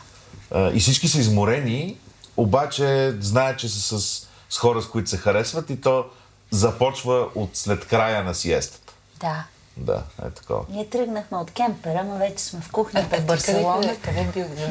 [0.74, 1.98] И всички са изморени,
[2.38, 6.06] обаче знаят, че са с, с хора, с които се харесват и то
[6.52, 8.81] започва от след края на сиестата.
[9.22, 9.44] Да.
[9.78, 10.66] Да, е такова.
[10.70, 13.96] Ние тръгнахме от кемпера, но вече сме в кухнята в Барселона.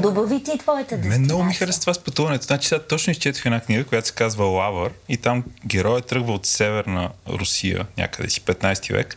[0.03, 1.21] Добави ти твоята Мен дестинация.
[1.25, 2.45] много ми харесва това с пътуването.
[2.45, 6.47] Значи сега точно изчетох една книга, която се казва Лавър и там героят тръгва от
[6.47, 9.17] северна Русия, някъде си 15 век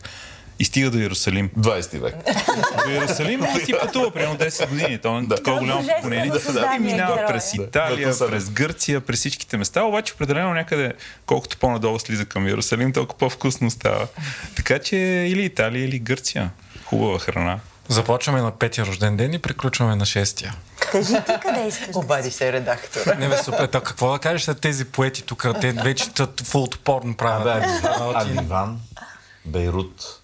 [0.58, 1.50] и стига до Иерусалим.
[1.50, 2.14] 20 век.
[2.84, 4.98] До Иерусалим и си пътува примерно 10 години.
[4.98, 5.34] То е Да.
[5.34, 6.32] такова голямо поколение.
[6.34, 7.28] създание, И минава героя.
[7.28, 7.62] през Да.
[7.62, 8.30] Италия, Метусалем.
[8.30, 10.92] през Гърция, през всичките места, обаче определено някъде,
[11.26, 14.06] колкото по-надолу слиза към Иерусалим, толкова по-вкусно става.
[14.56, 16.50] Така че или Италия, или Гърция.
[16.84, 17.58] Хубава храна.
[17.88, 20.54] Започваме на петия рожден ден и приключваме на шестия.
[20.82, 23.14] Кажи ти къде искаш да Обади се редактора.
[23.14, 23.66] Не бе, супер.
[23.66, 25.46] Та, какво да кажеш за тези поети тук?
[25.60, 27.46] Те вече тът фулт порн правят.
[27.64, 28.80] Абе, А, а ти- Ливан,
[29.44, 30.20] Бейрут.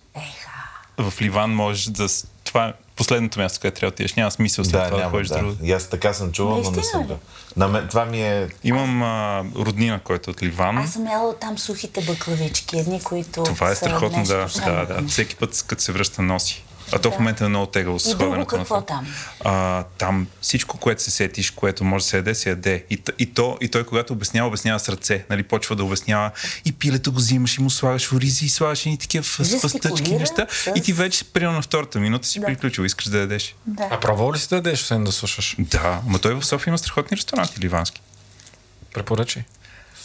[1.01, 2.07] В Ливан можеш да...
[2.45, 4.15] Това е последното място, където трябва да отидеш.
[4.15, 5.39] Няма смисъл след Да, това да няма, ходиш да.
[5.39, 5.57] друго.
[5.63, 7.07] И аз така съм чувал, но не съм.
[7.07, 7.19] бил.
[7.57, 8.49] На мен, това ми е...
[8.65, 10.79] Имам а, роднина, който е от Ливан.
[10.79, 15.09] Аз съм яла там сухите бъклавички, едни, които Това е страхотно, да, да, да.
[15.09, 16.65] Всеки път, като се връща, носи.
[16.93, 18.87] А то в момента е много тегаво с ходенето на какво това.
[18.87, 19.07] там?
[19.41, 22.85] А, там всичко, което се сетиш, което може да се яде, се яде.
[22.91, 25.25] И, и, то, и той, когато обяснява, обяснява с ръце.
[25.31, 26.31] Нали, почва да обяснява.
[26.65, 30.47] И пилето го взимаш и му слагаш оризи и слагаш и такива Жестикулира неща.
[30.51, 32.47] с- И ти вече, примерно на втората минута си Да.
[32.47, 33.55] приключил, искаш да ядеш.
[33.67, 33.89] Да.
[33.91, 35.57] А пробвал ли си да ядеш, освен да слушаш?
[35.59, 38.01] Да, но той в София има страхотни ресторанти ливански.
[38.95, 39.43] Препоръчай.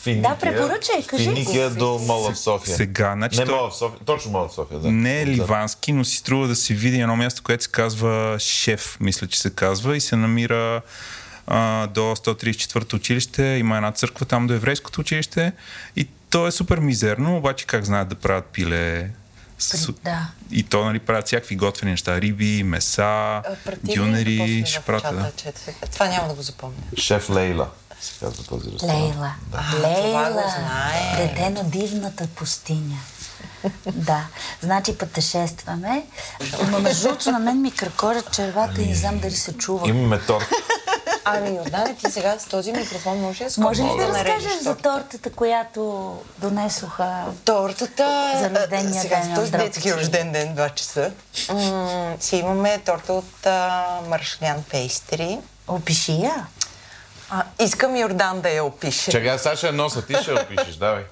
[0.05, 1.23] Финикия, Да, препоръчай, кажи.
[1.23, 2.75] Финикия до Мола в София.
[2.75, 4.91] Сега, значи Не той- Мола в София, точно Мола в София, да.
[4.91, 8.97] Не е ливански, но си струва да се види едно място, което се казва Шеф,
[8.99, 10.81] мисля, че се казва, и се намира
[11.47, 13.43] а, до 134-то училище.
[13.43, 15.51] Има една църква там до еврейското училище.
[15.95, 19.09] И то е супер мизерно, обаче как знаят да правят пиле.
[19.59, 19.91] С...
[20.03, 20.27] Да.
[20.51, 22.21] И то, нали, правят всякакви готвени неща.
[22.21, 23.41] Риби, меса,
[23.83, 25.31] дюнери, ще правят, да.
[25.93, 26.77] Това няма да го запомня.
[26.97, 27.69] Шеф Лейла
[28.05, 28.99] се казва този ресторант.
[28.99, 29.31] Лейла.
[29.53, 29.87] А, това
[30.31, 30.43] го Лейла.
[31.17, 32.97] Дете на дивната пустиня.
[33.91, 34.25] Да,
[34.61, 36.05] значи пътешестваме.
[36.69, 39.89] Но между другото на мен ми кракорят червата и не знам дали се чува.
[39.89, 40.45] Имаме торт.
[41.27, 44.75] Ами, Йордане, ти сега с този микрофон може ли Може ли да нарежеш разкажеш за
[44.75, 44.81] торта?
[44.83, 47.23] тортата, която донесоха?
[47.45, 48.31] Тортата...
[48.39, 51.11] За рождения сега, ден с на този детски рожден ден, 2 часа.
[51.53, 55.39] М- си имаме торта от а, Маршлян Пейстри.
[55.67, 56.45] Опиши я.
[57.29, 59.11] А, искам Йордан да я опише.
[59.11, 61.03] Чакай, сега ще я носа, ти ще я опишеш, давай.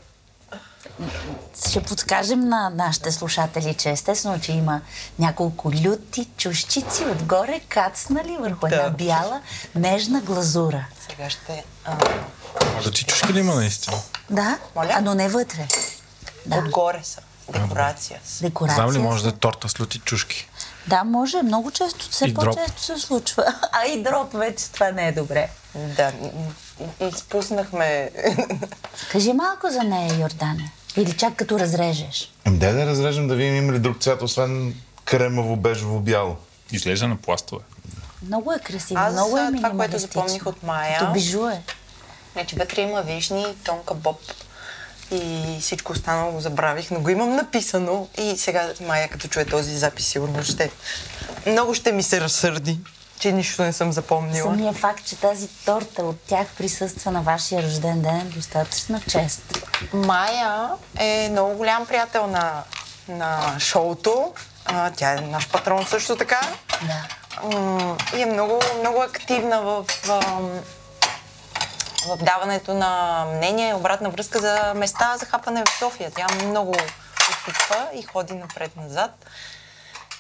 [1.70, 4.82] Ще подскажем на нашите слушатели, че естествено, че има
[5.20, 8.90] няколко люти чушчици отгоре, кацнали върху една Да.
[8.90, 9.42] бяла,
[9.76, 10.86] нежна глазура.
[11.10, 11.64] Сега ще...
[11.86, 11.96] А,
[12.86, 13.98] Лъчи чушки ли има наистина?
[14.30, 14.92] Да, Моля?
[14.94, 15.68] а но не вътре.
[16.46, 17.22] Да, Отгоре са.
[17.50, 18.44] Декорация са.
[18.44, 18.76] декорация.
[18.76, 20.50] Знам ли, може да е торта с люти чушки?
[20.88, 21.42] Да, може.
[21.42, 22.46] Много често, все И дроп.
[22.46, 23.44] по-често се случва.
[23.74, 25.50] А и дроп вече това не е добре.
[25.76, 26.12] Да,
[27.02, 28.10] изпуснахме...
[29.12, 30.72] Кажи малко за нея, Йордане.
[30.98, 32.32] Или чак като разрежеш.
[32.46, 36.36] Ами дай да разрежем да видим има ли друг цвят, освен кремово, бежово, бяло.
[36.72, 37.64] Изглежда на пластове.
[38.22, 41.62] Много е красиво, Аз, много е това, което запомних от Мая- Като бижу е.
[42.34, 44.20] Значи вътре има вишни, тонка боб
[45.14, 49.78] и всичко останало го забравих, но го имам написано и сега Майя като чуе този
[49.78, 50.72] запис сигурно ще...
[51.48, 52.80] Много ще ми се разсърди,
[53.20, 54.52] че нищо не съм запомнила.
[54.52, 59.68] Самия факт, че тази торта от тях присъства на вашия рожден ден е достатъчна чест.
[59.94, 62.64] Майя е много голям приятел на,
[63.08, 64.34] на шоуто.
[64.66, 66.42] А, тя е наш патрон също така.
[66.82, 67.08] Да.
[68.18, 70.60] И е много, много активна в, ам,
[72.08, 76.12] в даването на мнение и обратна връзка за места за хапане в София.
[76.16, 76.76] Тя много
[77.32, 79.26] опитва и ходи напред-назад.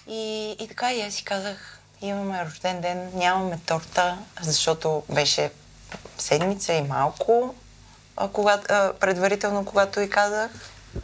[0.08, 5.52] И, и така и аз си казах, имаме рожден ден, нямаме торта, защото беше
[6.18, 7.56] седмица и малко,
[8.18, 10.52] а, когато, а, предварително, когато и казах.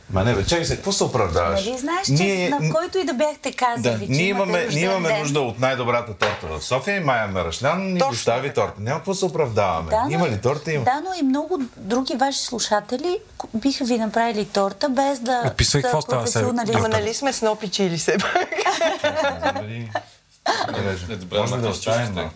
[0.10, 1.66] Ма не, бе, чакай се, какво се оправдаваш?
[1.66, 5.20] Нали знаеш, че на който и да бяхте казали, Да, че ние имаме, ние имаме
[5.20, 8.74] нужда от най-добрата торта в София и Майя Марашлян ни достави торта.
[8.80, 9.90] Няма какво се оправдаваме.
[9.90, 10.72] Да, но- има ли торта?
[10.72, 10.84] Има.
[10.84, 13.20] Да, но и много други ваши слушатели
[13.54, 16.54] биха ви направили торта, без да Описвай са какво става сега.
[16.76, 18.50] Ама нали сме снопичи или се пак?
[21.30, 22.30] Да Може да оставим.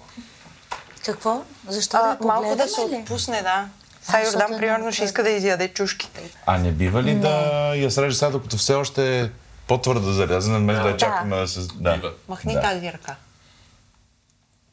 [1.05, 1.41] Какво?
[1.67, 3.65] Защо да А, я малко да се отпусне, да.
[4.03, 6.21] Сега защото Йордан, е примерно, ще иска да изяде чушките.
[6.45, 7.29] А не бива ли да
[7.75, 9.29] я среже сега, докато все още е
[9.67, 10.99] по-твърда зарязана, вместо да я Да.
[10.99, 11.59] чакаме да се...
[11.75, 12.13] Да.
[12.27, 12.61] Махни Да.
[12.61, 13.15] тази ръка.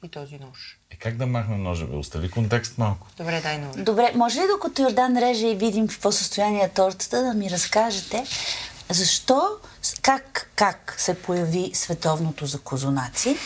[0.05, 0.79] И този нож.
[0.91, 1.97] Е, как да махна ножа, бе?
[1.97, 3.07] Остави контекст малко.
[3.17, 3.77] Добре, дай нож.
[3.77, 7.51] Добре, може ли докато Йордан реже и видим в какво състояние е тортата, да ми
[7.51, 8.25] разкажете
[8.89, 9.43] защо,
[10.03, 13.37] как, как се появи световното за козунаци,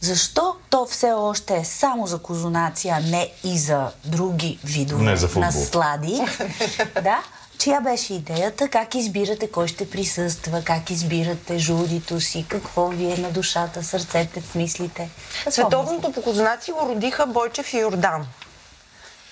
[0.00, 5.16] защо то все още е само за козунаци, а не и за други видове Не
[5.16, 5.42] за футбол.
[5.42, 6.20] на слади.
[6.94, 7.18] да?
[7.58, 8.68] Чия беше идеята?
[8.68, 10.62] Как избирате кой ще присъства?
[10.64, 12.44] Как избирате журито си?
[12.48, 15.08] Какво ви е на душата, сърцете, в мислите?
[15.50, 18.26] Световното по козунаци го родиха Бойчев и Йордан.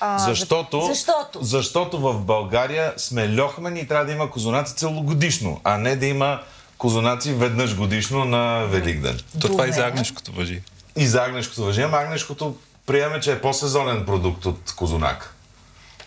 [0.00, 1.38] А, Защото, Защото?
[1.42, 6.40] защото в България сме льохмани и трябва да има козунаци целогодишно, а не да има
[6.78, 9.18] козунаци веднъж годишно на Великден.
[9.40, 9.88] То това и за Добре.
[9.88, 10.62] агнешкото въжи.
[10.96, 15.32] И за агнешкото въжи, ама агнешкото приеме, че е по-сезонен продукт от козунак.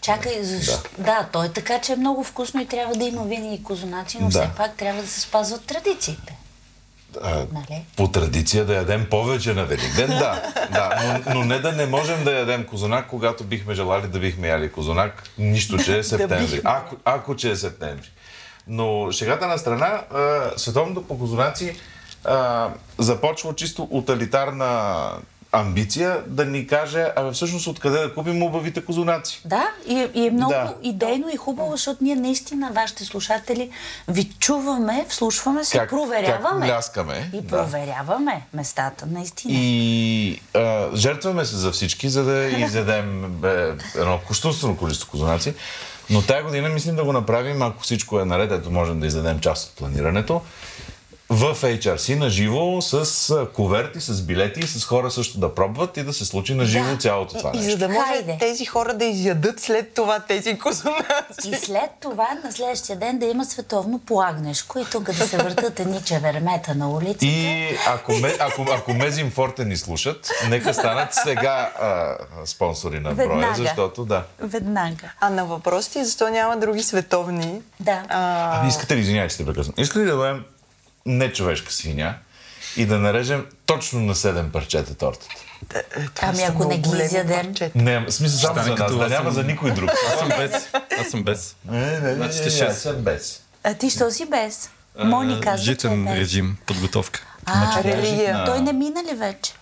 [0.02, 0.80] Чакай, защо?
[0.98, 1.04] Да.
[1.04, 4.30] да, то е така, че е много вкусно и трябва да има винаги козунаци, но
[4.30, 4.40] Да.
[4.40, 6.36] все пак трябва да се спазват традициите.
[7.24, 7.86] А, Нали?
[7.98, 10.54] по традиция да ядем повече на Великден, да.
[10.72, 10.90] да
[11.26, 14.72] но, но не да не можем да ядем козунак, когато бихме желали да бихме яли
[14.72, 16.62] козунак, нищо, че е септември.
[16.64, 18.10] ако, ако че е септември.
[18.70, 21.76] Но шегата на страна, а, световното по козунаци
[22.26, 25.12] а, започва чисто уталитарна
[25.52, 29.42] амбиция да ни каже, абе всъщност откъде да купим убавите козунаци.
[29.46, 30.74] Да, и, и е много Да.
[30.84, 33.70] идейно и хубаво, защото ние наистина, вашите слушатели,
[34.08, 36.60] ви чуваме, вслушваме се, Как- проверяваме.
[36.60, 37.48] как пляскаме, И да.
[37.48, 39.54] проверяваме местата, наистина.
[39.56, 45.54] И а, жертваме се за всички, за да изядем бе, едно кощунствено количество козунаци.
[46.10, 49.40] Но тая година мислим да го направим, ако всичко е наред, ето можем да изядем
[49.40, 50.42] част от планирането.
[51.32, 52.94] В HRC на живо с
[53.32, 56.86] а, куверти, с билети, с хора също да пробват и да се случи на живо
[56.86, 56.98] Да.
[56.98, 57.72] цялото това И нещо.
[57.72, 58.38] за да може Хайде.
[58.40, 61.06] тези хора да изядат след това тези козунаци.
[61.46, 65.80] И след това, на следващия ден, да има световно плагнешко и тук да се въртат
[65.80, 67.26] едни чевермета на улицата.
[67.26, 72.16] И ако, ме, ако, ако Мезим Форте ни слушат, нека станат сега а,
[72.46, 73.56] спонсори на броя, Веднага.
[73.56, 74.24] защото да.
[74.40, 75.12] Веднага.
[75.20, 77.62] А на въпросите защо няма други световни?
[77.80, 78.04] Да.
[78.10, 79.76] А, Ами искате ли, извинявайте, ще те прекъсвам.
[79.78, 80.44] Искате ли да бъдем
[81.10, 82.16] нечовешка свиня
[82.78, 85.36] и да нарежем точно на 7 парчета тортата?
[86.16, 87.54] това Ами са ако не ги изядем?
[87.76, 89.90] Не, смисъл само за нас, да няма за никой друг.
[90.14, 90.70] Аз съм без.
[91.02, 91.56] Аз съм без.
[91.66, 93.42] Не, не, Значи не, аз съм без.
[93.64, 94.70] А ти що си без?
[94.98, 97.22] А, Мони казва, че е Житен режим, подготовка.
[97.46, 98.46] А, Религия.
[98.46, 99.54] той не мина ли вече?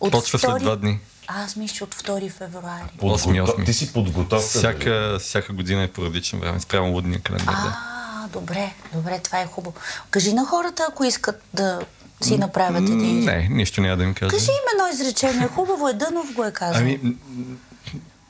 [0.00, 1.00] От Почва след два дни.
[1.26, 2.82] А, Аз мисля, че от 2 февруари.
[3.00, 3.64] Осми, осми.
[3.64, 4.46] Ти си подготовка.
[4.48, 7.54] Всяка, всяка година е поредично време, спрямо лудния календар.
[7.54, 7.91] Да.
[8.32, 9.76] Добре, добре, това е хубаво.
[10.10, 11.80] Кажи на хората, ако искат да
[12.20, 13.24] си направят един.
[13.24, 14.30] Не, нищо няма да им кажа.
[14.30, 15.48] Кажи им едно изречение.
[15.48, 16.80] Хубаво е, Дънов го е казал.
[16.80, 17.16] Ами,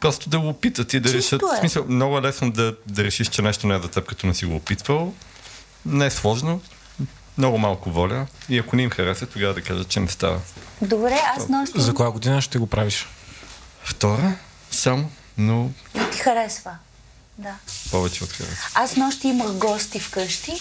[0.01, 1.53] просто да го опитат и да Чисто решат.
[1.53, 1.57] е.
[1.57, 4.27] В смисъл, много е лесно да, да решиш, че нещо не е за теб, като
[4.27, 5.15] не си го опитвал.
[5.87, 6.61] Не е сложно.
[7.39, 8.27] Много малко воля.
[8.49, 10.41] И ако не им хареса, тогава да кажат, че не става.
[10.83, 13.09] Добре, аз нощи За коя година ще го правиш?
[13.85, 14.35] Втора,
[14.71, 16.71] само, но и ти харесва.
[17.43, 17.55] Да.
[17.91, 18.69] повече от хареса.
[18.75, 20.53] Аз нощи имах гости вкъщи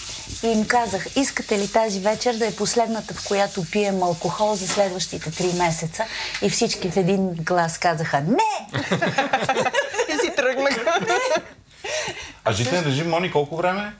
[0.42, 4.68] и им казах, искате ли тази вечер да е последната, в която пием алкохол за
[4.68, 6.04] следващите три месеца?
[6.42, 8.78] И всички в един глас казаха, не!
[10.08, 11.00] И си тръгнаха.
[12.44, 13.80] А житен режим, Мони, колко време?
[13.82, 13.92] е?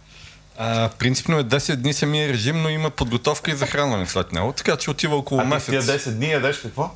[0.59, 4.77] А, принципно е 10 дни самия режим, но има подготовка и захранване след него, така
[4.77, 5.67] че отива около А месец.
[5.67, 6.91] тия 10 дни ядеш какво?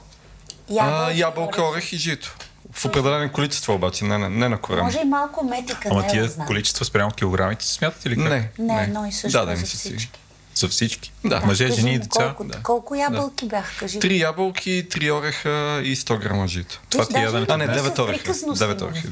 [0.79, 2.37] А, ябълка, орех и жито.
[2.73, 4.85] В определени количества обаче, не, не, не на корем.
[4.85, 6.47] Може и малко мет и канела, Ама тия знам.
[6.47, 8.25] количества спрямо килограмите се смятат или как?
[8.25, 10.11] Не, Не, едно и също Дадени за всички.
[10.55, 11.13] За всички?
[11.25, 11.41] Да.
[11.41, 12.25] Мъже, Кажи жени и деца?
[12.27, 12.63] Колко, Да.
[12.63, 13.99] колко ябълки бяха, кажи.
[13.99, 15.49] Три ябълки, три ореха
[15.85, 16.81] и 100 грама жито.
[16.91, 17.77] Това Виж, ти е яденето А, не, днес?
[17.77, 18.13] девет ореха.
[18.13, 19.09] Непрекъсно Девет сме ореха.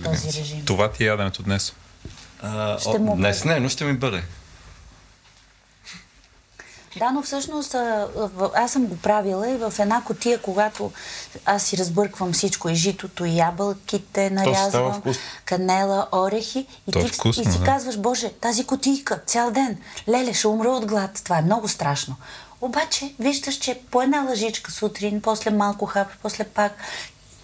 [0.64, 1.72] Това ти е яденето днес.
[2.42, 4.22] А, Ще о, му днес не, но ще ми бъде.
[6.96, 7.74] Да, но всъщност
[8.54, 10.92] аз съм го правила и в една котия, когато
[11.44, 15.02] аз си разбърквам всичко, и житото, и ябълките, нарязвам,
[15.44, 17.64] канела, орехи, и То е ти, вкусно, и си да.
[17.64, 19.78] казваш, Боже, тази котийка, цял ден,
[20.08, 22.16] леле, ще умра от глад, това е много страшно.
[22.60, 26.72] Обаче виждаш, че по една лъжичка сутрин, после малко хап, после пак,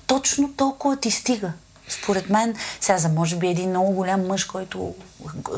[0.07, 1.53] точно толкова ти стига.
[1.91, 4.95] Според мен, сега за може би един много голям мъж, който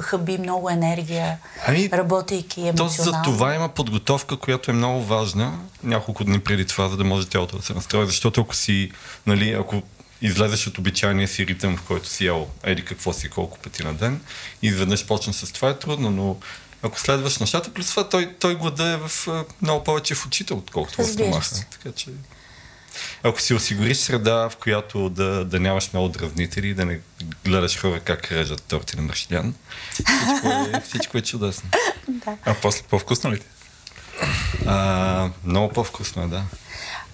[0.00, 3.24] хъби много енергия, Ами, работейки То емоционално.
[3.24, 7.28] за това има подготовка, която е много важна, няколко дни преди това, за да може
[7.28, 8.06] тялото да се настрои.
[8.06, 8.92] Защото ако си,
[9.26, 9.82] нали, ако
[10.22, 13.94] излезеш от обичайния си ритъм, в който си ял еди какво си колко пъти на
[13.94, 14.20] ден,
[14.62, 16.36] и изведнъж почнеш с това е трудно, но
[16.82, 19.28] ако следваш нещата, плюс това той, той глада е в,
[19.62, 21.54] много повече в очите, отколкото в стомаха.
[21.70, 22.10] Така че...
[23.22, 27.00] Ако си осигуриш среда, в която да, да нямаш много дразнители, да не
[27.44, 29.54] гледаш хора как режат торти на маршилян,
[29.90, 31.68] всичко е, всичко е чудесно.
[32.44, 33.40] А после по-вкусно ли?
[34.66, 36.42] А, много по-вкусно е, да.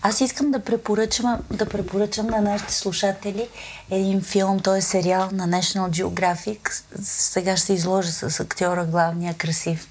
[0.03, 3.49] Аз искам да препоръчам, да препоръчам на нашите слушатели
[3.91, 6.83] един филм, той е сериал на National Geographic.
[7.03, 9.89] Сега ще се изложа с актьора главния красив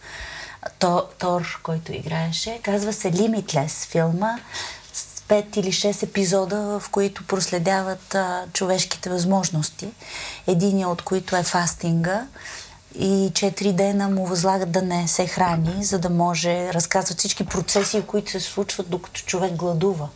[0.79, 2.59] То- Тор, който играеше.
[2.63, 4.38] Казва се Limitless филма
[5.28, 9.88] пет или шест епизода, в които проследяват а, човешките възможности.
[10.47, 12.28] Единият от които е фастинга
[12.99, 18.03] и четири дена му възлагат да не се храни, за да може разказват всички процеси,
[18.07, 20.09] които се случват докато човек гладува.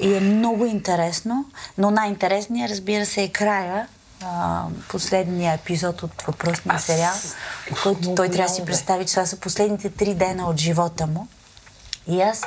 [0.00, 1.44] И е много интересно,
[1.78, 3.86] но най-интересният, разбира се, е края,
[4.24, 7.14] а, последния епизод от въпросния сериал,
[7.72, 11.06] от който той трябва да си представи, че това са последните три дена от живота
[11.06, 11.28] му.
[12.06, 12.42] И аз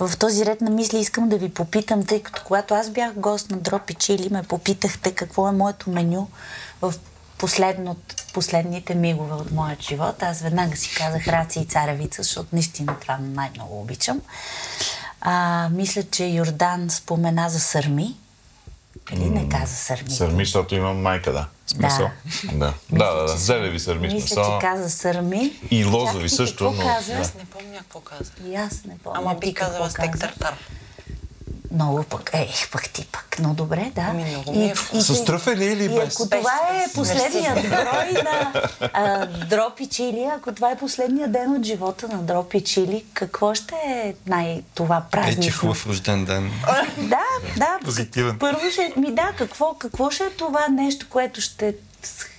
[0.00, 3.50] в този ред на мисли искам да ви попитам, тъй като когато аз бях гост
[3.50, 6.28] на Дропи Чили, ме попитахте какво е моето меню
[6.82, 6.94] в
[7.38, 7.96] последно,
[8.34, 10.22] последните мигове от моят живот.
[10.22, 14.20] Аз веднага си казах раци и царевица, защото наистина това най-много обичам.
[15.20, 18.16] А, мисля, че Йордан спомена за сърми.
[19.12, 20.10] Или не каза сърми?
[20.10, 21.46] Сърми, защото имам майка, да.
[21.66, 22.08] С месо.
[22.52, 23.28] Да, да, да, да.
[23.28, 25.52] че- Зелеви сърми Мисля, че каза сърми.
[25.70, 27.12] И лозови Чакай, ти също, какво но- Каза?
[27.12, 27.18] да.
[27.18, 28.30] Аз не помня какво каза.
[28.46, 29.18] И аз не помня.
[29.18, 30.54] Ама би казала стек тартар.
[31.70, 32.30] Много пък.
[32.32, 33.36] Ех, пък ти пък.
[33.40, 34.06] Но добре, да.
[34.10, 35.14] Ами, много ми е вкусно.
[35.14, 36.14] С тръфели или и без?
[36.20, 38.52] ако това е последният брой на
[38.92, 43.74] а, Дропи Чили, ако това е последният ден от живота на Дропи Чили, какво ще
[43.86, 45.60] е най- това Ей, че празнично?
[45.60, 46.50] хубав рожден ден.
[46.98, 47.24] Да,
[47.56, 47.78] да.
[47.84, 48.38] Позитивен.
[48.38, 51.74] Първо ще ми да, какво, какво ще е това нещо, което ще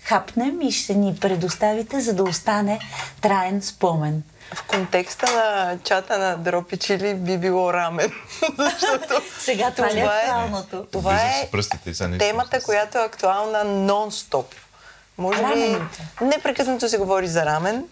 [0.04, 2.80] хапнем и ще ни предоставите, за да остане
[3.22, 4.24] траен спомен.
[4.54, 8.12] В контекста на чата на Дропи Чили би било рамен.
[8.58, 10.86] Защото Сега това е това е, актуалното?
[10.92, 11.50] това е
[12.18, 14.46] темата, която е актуална нон-стоп.
[15.18, 15.78] Може би
[16.26, 17.84] непрекъснато се говори за рамен,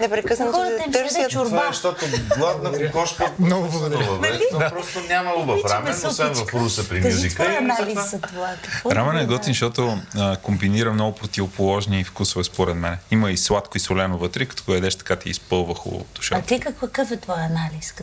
[0.00, 1.48] непрекъснато Хората се седят търсят чорба.
[1.48, 2.04] Това е, защото
[2.38, 4.04] гладна кокошка Много благодаря.
[4.50, 6.54] То просто няма Обичаме рамен, освен в.
[6.54, 7.34] Руса при Кажи мюзика.
[7.34, 8.56] твоя и анализ затова- за това.
[8.86, 12.96] Рамен е готин, защото а, комбинира много противоположни вкусове, според мен.
[13.10, 16.42] Има и сладко и солено вътре, като го ядеш така ти изпълва хубаво А душата.
[16.42, 17.94] ти какъв е твой анализ?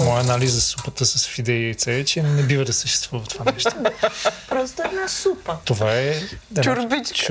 [0.00, 3.52] Моя анализ за супата с фиде и яйце е, че не бива да съществува това
[3.52, 3.72] нещо.
[4.48, 5.56] Просто една супа.
[5.64, 7.26] Това е една Чорбичка.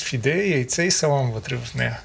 [0.00, 2.00] С фиде, яйце и салам вътре в нея.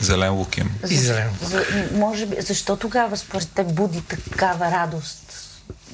[0.00, 0.70] Зелен лук им.
[0.90, 1.30] и зелено.
[1.42, 5.24] За, може би, защо тогава според теб буди такава радост?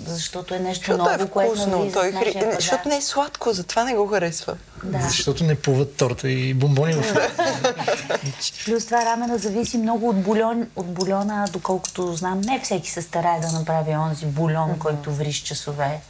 [0.06, 1.76] Защото е нещо Защото е ново, което вкусно.
[1.76, 2.32] навлиза Той, в хри...
[2.32, 2.54] пазар.
[2.54, 4.56] Защото не е сладко, затова не го харесва.
[4.84, 4.98] Да.
[4.98, 7.14] Защото не плуват торта и бомбони в
[8.64, 13.40] Плюс това рамена зависи много от, бульон, от бульона, доколкото знам, не всеки се старае
[13.40, 16.00] да направи онзи бульон, който вриш часове.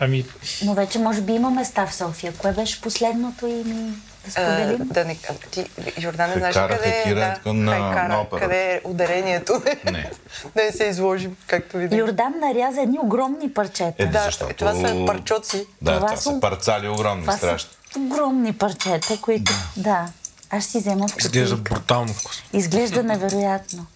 [0.00, 0.24] Ами,
[0.64, 2.32] Но вече може би има места в София.
[2.32, 3.94] Кое беше последното и ми да
[4.26, 4.78] А, споделим?
[4.84, 5.64] да не, а, ти,
[5.98, 8.40] Йордан, не знаеш къде е, да, на- Хайкара, на опера.
[8.40, 9.62] къде е ударението?
[9.84, 10.10] Не.
[10.56, 11.98] да не се изложим, както видим.
[11.98, 13.94] Йордан наряза едни огромни парчета.
[13.98, 14.54] Е, Да, защото...
[14.54, 15.66] това са парчоци.
[15.82, 17.70] Да, Това това, са- са парцали огромни, Това са страшни.
[17.96, 19.52] огромни парчета, които...
[19.76, 20.06] Да.
[20.50, 22.42] Аз ще си взема в Изглежда брутално вкусно.
[22.52, 23.86] Изглежда невероятно.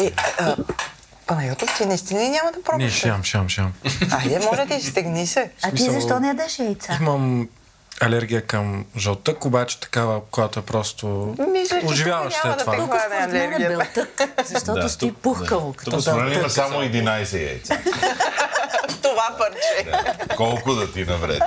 [0.00, 0.56] Е, а,
[1.32, 2.92] Панайотов, ти наистина ли няма да Не, пробваш?
[2.92, 3.72] шам, шам, шам.
[4.12, 5.50] Айде, моля ти, стегни се.
[5.62, 6.98] А ти защо не ядеш яйца?
[7.00, 7.48] Имам
[8.00, 12.64] алергия към жълтък, обаче такава, която е просто Мисля, че оживяваща тук няма е да
[12.64, 13.28] това.
[13.30, 14.08] те е белтък,
[14.44, 15.70] защото стои пухкаво.
[15.70, 15.76] да.
[15.76, 17.78] като Тук според има само 11 яйца.
[19.02, 19.98] Това парче.
[20.36, 21.40] Колко да ти навреди?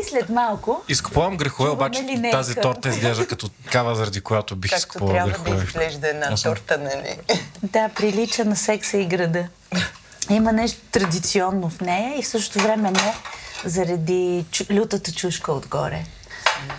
[0.00, 2.38] И след малко Изкупувам грехове, обаче линейка.
[2.38, 5.64] тази торта изглежда като такава, заради която бих Както изкупувал трябва да грехове.
[5.64, 7.16] изглежда една торта, нали?
[7.62, 9.46] Да, прилича на секса и града.
[10.30, 13.14] Има нещо традиционно в нея и в същото време не
[13.64, 16.04] заради чу, лютата чушка отгоре.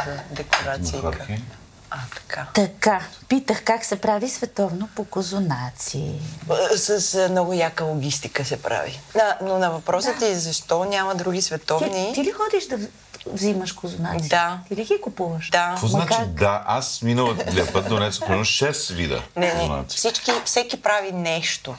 [0.05, 1.01] За декорация.
[1.93, 2.47] А, така.
[2.53, 6.11] Така, питах как се прави световно по козунаци.
[6.75, 8.99] С, с много яка логистика се прави.
[9.13, 12.11] Да, но на въпросът ти защо няма други Ти, световни...
[12.13, 12.77] ти ли ходиш да
[13.25, 14.29] взимаш козунаци?
[14.29, 14.59] Да.
[14.67, 15.49] Ти ли ги купуваш?
[15.49, 15.69] Да.
[15.69, 16.27] Какво значи как?
[16.27, 16.63] да?
[16.65, 19.21] Аз миналия път донесох примерно 6 вида.
[19.35, 19.97] Не, не, козунаци.
[19.97, 21.75] всички, всеки прави нещо.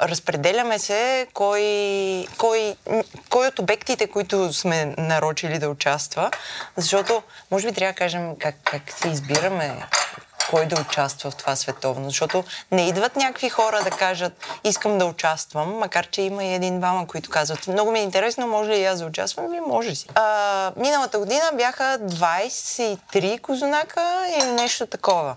[0.00, 1.62] Разпределяме се кой,
[2.38, 2.76] кой,
[3.30, 6.30] кой от обектите, които сме нарочили да участва,
[6.76, 9.86] защото може би трябва да кажем как, как се избираме
[10.50, 14.32] кой да участва в това световно, защото не идват някакви хора да кажат
[14.64, 18.70] искам да участвам, макар че има и един-двама, които казват много ми е интересно, може
[18.70, 19.50] ли и аз да участвам?
[19.50, 20.06] Ми може си.
[20.14, 25.36] А, миналата година бяха 23 козунака или нещо такова.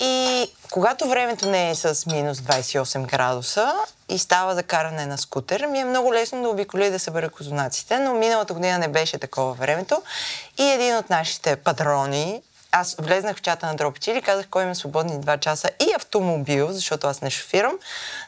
[0.00, 3.72] И когато времето не е с минус 28 градуса
[4.08, 7.30] и става за каране на скутер, ми е много лесно да обиколя и да събера
[7.30, 10.02] козунаците, но миналата година не беше такова времето.
[10.58, 12.42] И един от нашите патрони,
[12.74, 17.06] аз влезнах в чата на Дропчили, казах кой има свободни 2 часа и автомобил, защото
[17.06, 17.78] аз не шофирам,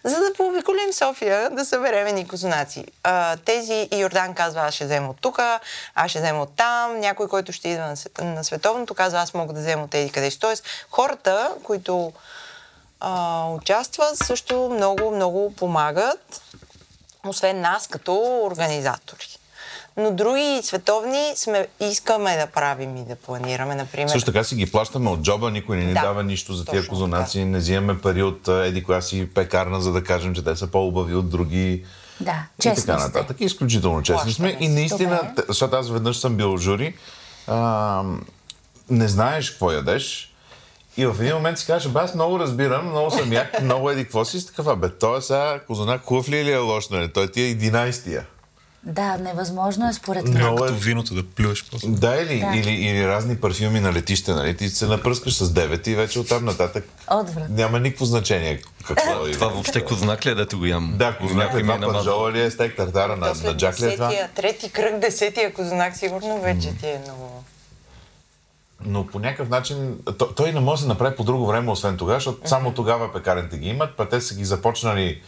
[0.04, 2.84] за да пообиколим София, да съберем ни козунаци.
[3.02, 5.40] А, тези и Йордан казва, аз ще взема от тук,
[5.94, 9.34] аз ще взема от там, някой, който ще идва на, свет- на световното, казва, аз
[9.34, 10.30] мога да взема от тези къде.
[10.40, 12.12] Тоест, хората, които
[13.00, 16.42] а, участват, също много, много помагат,
[17.26, 19.38] освен нас като организатори.
[19.96, 24.08] Но други световни сме, искаме да правим и да планираме, например.
[24.08, 26.86] Също така си ги плащаме от джоба, никой не ни Да, дава нищо за тия
[26.86, 30.66] козунаци, не взимаме пари от еди коя си пекарна, за да кажем, че те са
[30.66, 31.84] по-убави от други.
[32.20, 33.06] Да, и честни така сте.
[33.06, 33.36] нататък.
[33.40, 34.56] Изключително честни сме.
[34.60, 35.42] И наистина, Добре.
[35.48, 36.94] защото аз веднъж съм бил жури,
[37.46, 38.02] а,
[38.90, 40.32] не знаеш какво ядеш.
[40.96, 44.02] И в един момент си кажеш, бе, аз много разбирам, много съм як, много еди
[44.04, 46.58] какво си, с такъв, а бе, той е сега козунак хубав ли е или е
[46.58, 47.12] лош, нали?
[47.12, 48.26] Той ти е 11-тия.
[48.86, 50.32] Да, невъзможно е според мен.
[50.34, 51.88] Много е Като виното да плюеш после.
[51.88, 52.52] Да, или, Да.
[52.56, 54.56] Или, или разни парфюми на летище, нали?
[54.56, 57.50] Ти се напръскаш с 9 и вече оттам нататък Отврат.
[57.50, 59.32] няма никакво значение какво е.
[59.32, 60.94] Това въобще кознак ли е, дето го ям?
[60.96, 64.12] Да, кознак е това панжола ли е, стек тартара на, на джак ли е това?
[64.36, 67.44] трети кръг, десетия кознак, сигурно вече ти е много...
[68.84, 71.96] Но по някакъв начин то- той не може да се направи по друго време, освен
[71.96, 75.20] тогава, защото само тогава пекарните ги имат, па те са ги започнали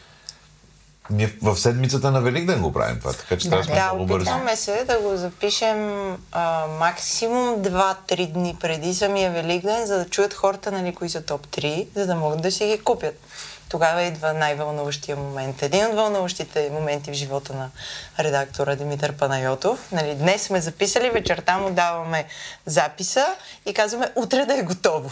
[1.11, 3.87] ние в седмицата на Великден го правим това, така че Да, трябва да сме Да,
[3.87, 4.31] много бързи.
[4.31, 10.35] опитваме се да го запишем а, максимум 2-3 дни преди самия Великден, за да чуят
[10.35, 13.21] хората, нали, кои са топ 3, за да могат да си ги купят.
[13.69, 15.63] Тогава идва най-вълнуващия момент.
[15.63, 17.71] Един от вълнуващите моменти в живота на
[18.19, 19.93] редактора Димитър Панайотов.
[19.93, 22.25] Нали, днес сме записали, вечерта му даваме
[22.67, 23.27] записа
[23.67, 25.11] и казваме утре да е готово.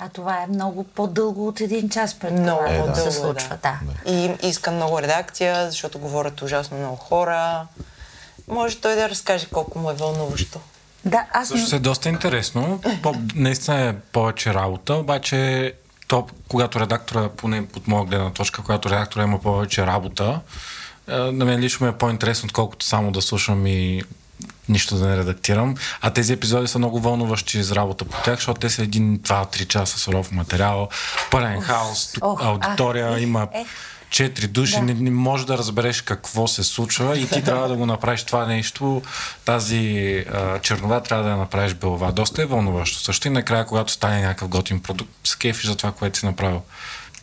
[0.00, 2.96] А това е много по-дълго от един час пред Много това Е, да.
[2.96, 3.58] се случва.
[3.62, 3.78] Да.
[4.06, 7.66] И иска много редакция, защото говорят ужасно много хора.
[8.48, 10.60] Може той да разкаже колко му е вълнуващо.
[11.04, 12.80] Да, аз Също е доста интересно.
[13.02, 15.72] По, наистина е повече работа, обаче
[16.08, 20.40] то, когато редактора, поне от моя гледна точка, когато редактора има повече работа,
[21.08, 24.02] е, на мен лично ми е по-интересно, отколкото само да слушам и
[24.70, 25.74] нищо да не редактирам.
[26.00, 29.44] А тези епизоди са много вълнуващи за работа по тях, защото те са един, два,
[29.44, 30.88] три часа суров материал,
[31.30, 33.66] пълен хаос, тук Ох, аудитория, ех, има ех.
[34.10, 34.82] четири души, Да.
[34.82, 38.46] не, не можеш да разбереш какво се случва и ти трябва да го направиш това
[38.46, 39.02] нещо.
[39.44, 42.12] Тази а, чернова трябва да я направиш белова.
[42.12, 45.92] Доста е вълнуващо също и накрая, когато стане някакъв готин продукт, се кефиш за това,
[45.92, 46.62] което си направил.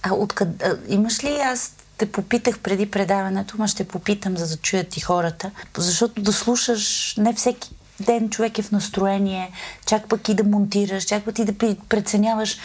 [0.03, 4.57] А, откъд, а имаш ли, аз те попитах преди предаването, ма ще попитам, за да
[4.57, 7.69] чуят и хората, защото да слушаш не всеки
[7.99, 9.51] ден човек е в настроение,
[9.85, 12.57] чак пък и да монтираш, чак пък и да преценяваш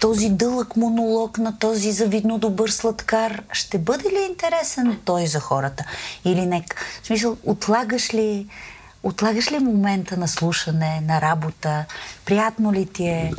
[0.00, 5.84] този дълъг монолог на този завидно добър сладкар, ще бъде ли интересен той за хората?
[6.24, 6.64] Или не?
[7.02, 8.46] В смисъл, отлагаш ли,
[9.02, 11.84] отлагаш ли момента на слушане, на работа?
[12.24, 13.32] Приятно ли ти е?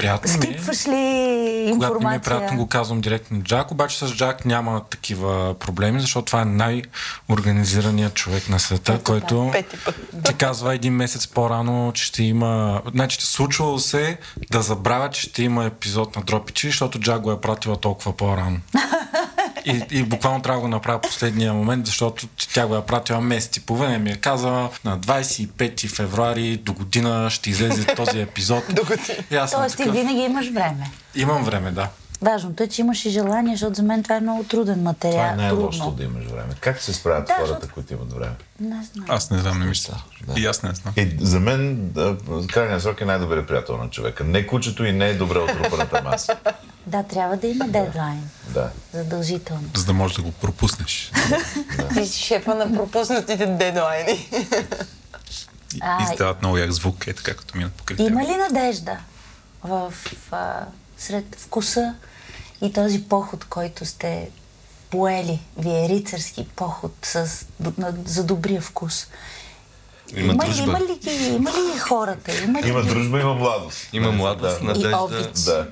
[0.00, 0.34] Приятно е.
[0.34, 2.20] Скипваш ли Когато не ми е информация?
[2.20, 6.44] приятно, го казвам директно на Джак, обаче с Джак няма такива проблеми, защото това е
[6.44, 9.52] най-организираният човек на света, Пети който
[10.24, 12.82] ти казва един месец по-рано, че ще има...
[12.92, 14.18] Значи, случвало се
[14.50, 18.58] да забравя, че ще има епизод на Дропичи, защото Джак го е пратила толкова по-рано.
[19.64, 23.56] И, и буквално трябва да го направя последния момент, защото тя го е пратила месец
[23.56, 28.64] и половина и ми е казала на 25 февруари до година ще излезе този епизод.
[28.74, 29.18] До година.
[29.30, 30.90] И Тоест ти винаги имаш време.
[31.14, 31.88] Имам време, да.
[32.22, 35.12] Важното е, че имаш и желание, защото за мен това е много труден материал.
[35.12, 36.54] Това е най-лошото да имаш време.
[36.60, 38.32] Как се справят Да, хората, защото- които имат време?
[38.60, 39.06] Не знам.
[39.08, 39.94] Аз не знам, не мисля.
[40.36, 40.94] И аз не знам.
[40.96, 42.16] Е, за мен да,
[42.52, 44.24] крайният срок е най-добрият приятел на човека.
[44.24, 46.36] Не кучето и не е добре отрупаната маса.
[46.86, 48.30] Да, трябва да има дедлайн.
[48.48, 48.70] Да.
[48.92, 49.70] Задължително.
[49.76, 51.12] За да можеш да го пропуснеш.
[51.94, 54.28] Ти си шефа на пропуснатите дедлайни.
[55.74, 58.96] И, издават много як звук, е така, като минат покрай Има ли надежда
[59.64, 59.94] в,
[60.30, 60.64] а,
[60.98, 61.94] сред вкуса
[62.62, 64.30] и този поход, който сте
[64.90, 65.40] поели?
[65.58, 67.46] Вие рицарски поход с,
[67.78, 69.06] на, за добрия вкус.
[70.16, 70.62] Има има, дружба.
[70.62, 72.42] има, ли, има ли хората?
[72.44, 73.88] Има ли, Има дружба, има младост.
[73.92, 74.64] Има младост, Да.
[74.64, 74.98] надежда.
[74.98, 75.40] обич.
[75.44, 75.68] Да.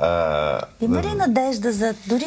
[0.00, 1.94] А, Има ли надежда за...
[2.06, 2.24] Дори,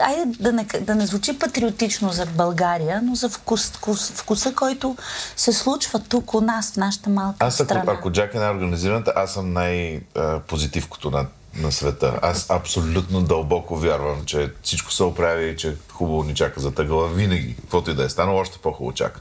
[0.00, 4.96] айде да не, да не звучи патриотично за България, но за вкус, вкус, вкуса, който
[5.36, 7.92] се случва тук у нас, в нашата малка Аз ако, страна.
[7.92, 12.18] ако Джак е най-организираната, аз съм най-позитивкото на, на света.
[12.22, 17.08] Аз абсолютно дълбоко вярвам, че всичко се оправи и че хубаво ни чака за тъгъла
[17.08, 17.56] винаги.
[17.56, 19.20] Каквото и да е станало, още по-хубаво чака.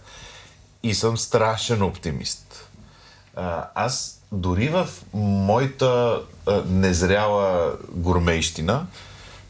[0.84, 2.70] И съм страшен оптимист.
[3.36, 6.22] А, аз дори в моята
[6.66, 8.86] незряла гурмейщина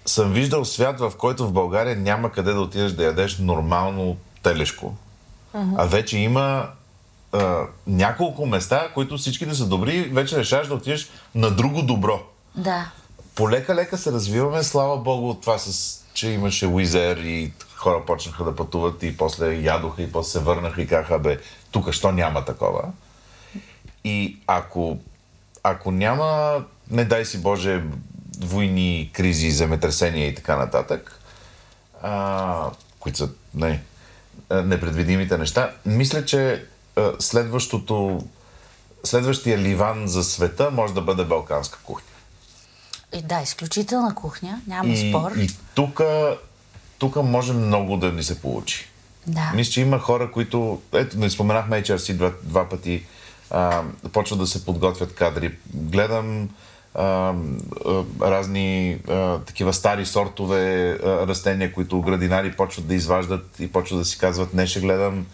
[0.05, 4.95] съм виждал свят, в който в България няма къде да отидеш да ядеш нормално телешко.
[5.77, 6.69] А вече има
[7.31, 12.21] а, няколко места, които всички да са добри, вече решаваш да отидеш на друго добро.
[12.55, 12.91] Да.
[13.35, 18.55] Полека-лека се развиваме, слава богу, от това с, че имаше Уизер и хора почнаха да
[18.55, 21.39] пътуват и после ядоха и после се върнаха и казаха, бе,
[21.71, 22.83] тук що няма такова.
[24.03, 24.97] И ако,
[25.63, 26.63] ако няма,
[26.93, 27.83] не дай си Боже,
[28.39, 31.19] войни, кризи, земетресения и така нататък,
[32.01, 32.69] а,
[32.99, 33.81] които са не,
[34.51, 36.65] непредвидимите неща, мисля, че
[36.95, 38.27] а, следващото,
[39.03, 42.07] следващия ливан за света може да бъде балканска кухня.
[43.13, 45.31] И да, изключителна кухня, няма И, спор.
[45.37, 46.01] и тук,
[46.97, 48.89] тук може много да ни се получи.
[49.27, 49.51] Да.
[49.55, 50.81] Мисля, че има хора, които...
[50.93, 53.03] Ето, не споменахме HRC два, два пъти.
[53.49, 53.83] А,
[54.13, 55.57] почват да се подготвят кадри.
[55.73, 56.49] Гледам
[56.95, 57.33] а, а,
[58.21, 64.05] разни а, такива стари сортове а, растения, които градинари почват да изваждат и почват да
[64.05, 65.25] си казват, не ще гледам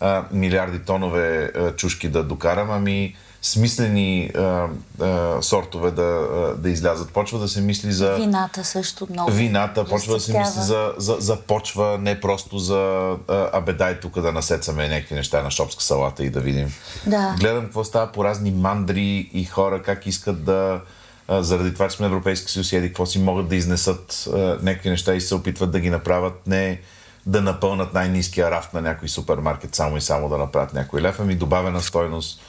[0.00, 4.68] а, милиарди тонове а, чушки да докарам, ами смислени а,
[5.00, 7.12] а, сортове да, а, да излязат.
[7.12, 8.14] Почва да се мисли за...
[8.14, 9.30] Вината също много.
[9.30, 14.00] Вината, почва да се мисли за, за, за почва, не просто за а, абе дай
[14.00, 16.74] тук да насецаме някакви неща на шопска салата и да видим.
[17.06, 17.34] Да.
[17.40, 20.80] Гледам какво става по разни мандри и хора, как искат да
[21.28, 24.90] а, заради това, че сме Европейски съюз, еди какво си могат да изнесат а, някакви
[24.90, 26.80] неща и се опитват да ги направят не
[27.26, 31.34] да напълнат най-низкия рафт на някой супермаркет само и само да направят някой лев, ами
[31.34, 32.40] добавена стойност.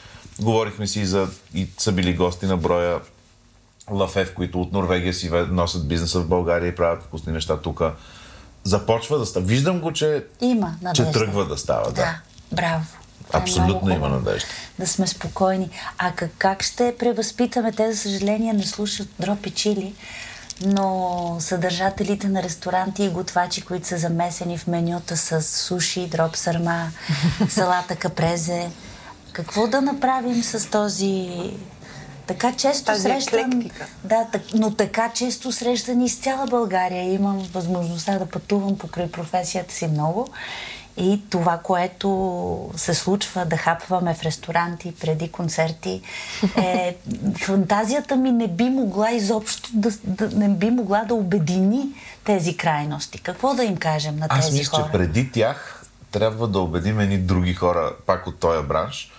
[0.41, 2.99] Говорихме си за и са били гости на броя
[3.91, 7.81] Лафев, които от Норвегия си носят бизнеса в България и правят вкусни неща тук.
[8.63, 9.45] Започва да става.
[9.45, 11.11] Виждам го, че, Има надежда.
[11.11, 11.85] че тръгва да става.
[11.85, 11.91] Да.
[11.91, 12.19] Да,
[12.51, 12.83] браво.
[13.33, 14.47] Е Абсолютно много има надежда.
[14.79, 15.69] Да сме спокойни.
[15.97, 17.71] А как, как ще превъзпитаме?
[17.71, 19.95] Те, за съжаление, не слушат дропи чили,
[20.65, 26.87] но съдържателите на ресторанти и готвачи, които са замесени в менюта с суши, дроп сърма,
[27.49, 28.69] салата капрезе.
[29.31, 31.29] Какво да направим с този
[32.29, 33.39] така често Тази срещан...
[33.39, 33.87] еклектика.
[34.03, 37.13] Да, так, но така често срещан из цяла България.
[37.13, 40.27] Имам възможността да пътувам покрай професията си много.
[40.99, 46.01] И това, което се случва да хапваме в ресторанти преди концерти,
[46.57, 46.95] е,
[47.37, 51.87] фантазията ми не би могла изобщо да, да, не би могла да обедини
[52.23, 53.19] тези крайности.
[53.19, 54.85] Какво да им кажем на тези Аз мисля, хора?
[54.85, 59.11] че преди тях трябва да убедим едни други хора, пак от този бранш.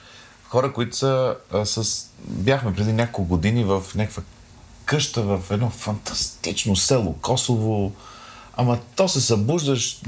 [0.48, 2.06] Хора, които са а, с...
[2.24, 4.22] Бяхме преди няколко години в някаква
[4.84, 7.92] къща в едно фантастично село, Косово.
[8.60, 10.00] Ама то се събуждаш,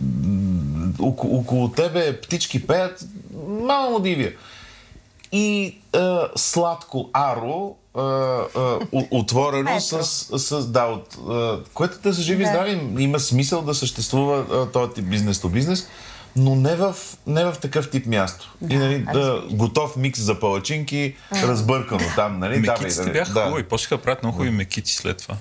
[0.99, 3.05] около, около тебе птички пеят,
[3.49, 4.33] мало дивия.
[5.33, 8.79] И а, сладко аро, а, а,
[9.11, 10.03] отворено с,
[10.39, 12.51] с да, от, а, което да са живи Да.
[12.51, 15.89] здрави, има смисъл да съществува а, този тип бизнес то бизнес,
[16.37, 16.97] но не в,
[17.27, 18.55] не в такъв тип място.
[18.71, 22.61] и нали, да, готов микс за палачинки, разбъркано там, нали?
[22.61, 23.45] давай, Мекиците нали, бяха да.
[23.45, 25.37] хубави, почнаха да правят много хубави мекици след това.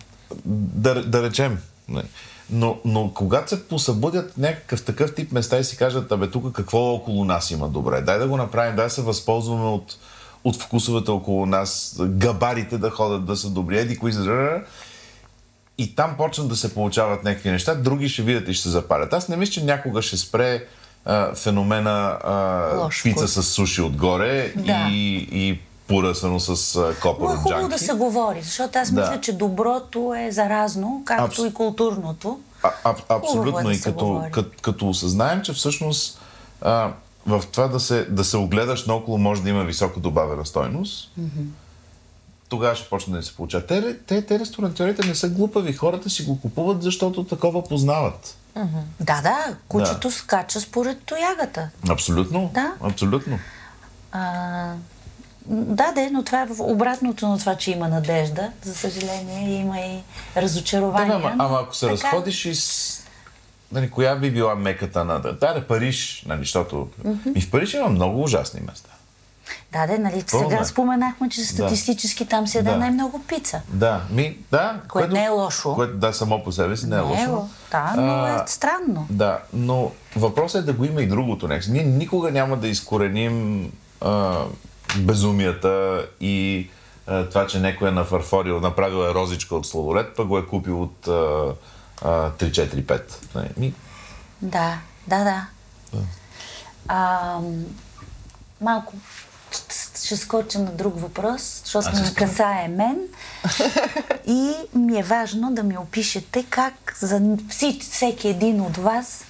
[0.45, 1.57] да, да речем.
[1.89, 2.03] Не.
[2.51, 6.79] Но, но когато се посъбудят някакъв такъв тип места и си кажат, абе тук какво
[6.79, 9.97] около нас има добре, дай да го направим, дай да се възползваме от,
[10.43, 14.11] от вкусовете около нас, габарите да ходят да са добри, еди кои.
[15.77, 19.13] И там почнат да се получават някакви неща, други ще видят и ще се запалят.
[19.13, 20.65] Аз не мисля, че някога ще спре
[21.05, 24.87] а, феномена а, пица с суши отгоре Да.
[24.91, 25.59] и, и
[25.91, 27.69] поръсано с копър е от хубаво джанки.
[27.69, 29.01] да се говори, защото аз Да.
[29.01, 32.39] мисля, че доброто е заразно, както Абс- и културното.
[32.63, 33.59] А, а, Хубаво абсолютно.
[33.59, 36.19] е да и като, като, като осъзнаем, че всъщност
[36.61, 36.91] а,
[37.27, 41.11] в това да се, да се огледаш наоколо може да има високо добавена стойност,
[42.49, 43.65] тогава ще почне да се получава.
[43.65, 45.73] Те, те, те ресторантьорите не са глупави.
[45.73, 48.35] Хората си го купуват, защото такова познават.
[48.99, 51.69] Да, да, кучето скача според тоягата.
[51.89, 52.51] Абсолютно.
[52.53, 52.73] Да.
[52.81, 53.39] Абсолютно.
[54.11, 54.73] А,
[55.45, 58.51] да, де, но това е в обратното на това, че има надежда.
[58.63, 59.99] За съжаление, има и
[60.35, 61.15] Да, разочарование.
[61.15, 62.97] ама, но ама ако се така- разходиш и с...
[63.71, 65.19] Нали, коя би била меката на...
[65.19, 66.87] Да, да Париж, нали, защото...
[67.35, 68.89] И в Париж има много ужасни места.
[69.71, 70.65] Да, де, нали, Пълно сега е.
[70.65, 72.77] споменахме, че статистически там се Да.
[72.77, 73.61] най-много пица.
[73.67, 74.79] Да, ми, да.
[74.89, 75.75] Което не е лошо.
[75.75, 77.31] Което да, само по себе си не е Не е лошо.
[77.31, 79.07] ло- да, но е А, странно.
[79.09, 81.71] Да, но въпросът е да го има и другото нещо.
[81.71, 83.65] Ние никога няма да изкореним
[84.01, 84.37] а,
[84.97, 86.69] безумията и
[87.07, 90.81] а, това, че някой е нафарфорил, направил е розичка от сладолет, пък го е купил
[90.83, 91.53] от а,
[92.01, 93.01] а, 3-4-5.
[93.35, 93.73] Нали, ми,
[94.41, 94.77] Да,
[95.07, 95.47] да, да.
[96.87, 97.37] А,
[98.61, 98.93] малко
[99.51, 102.97] ще- скоча на друг въпрос, защото ме касае мен.
[104.27, 107.37] И ми е важно да ми опишете как за
[107.81, 109.23] всеки един от вас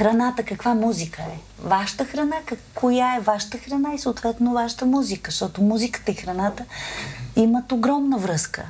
[0.00, 1.38] храната каква музика е.
[1.58, 6.64] Вашата храна, как, коя е вашата храна и съответно вашата музика, защото музиката и храната
[7.36, 8.64] имат огромна връзка.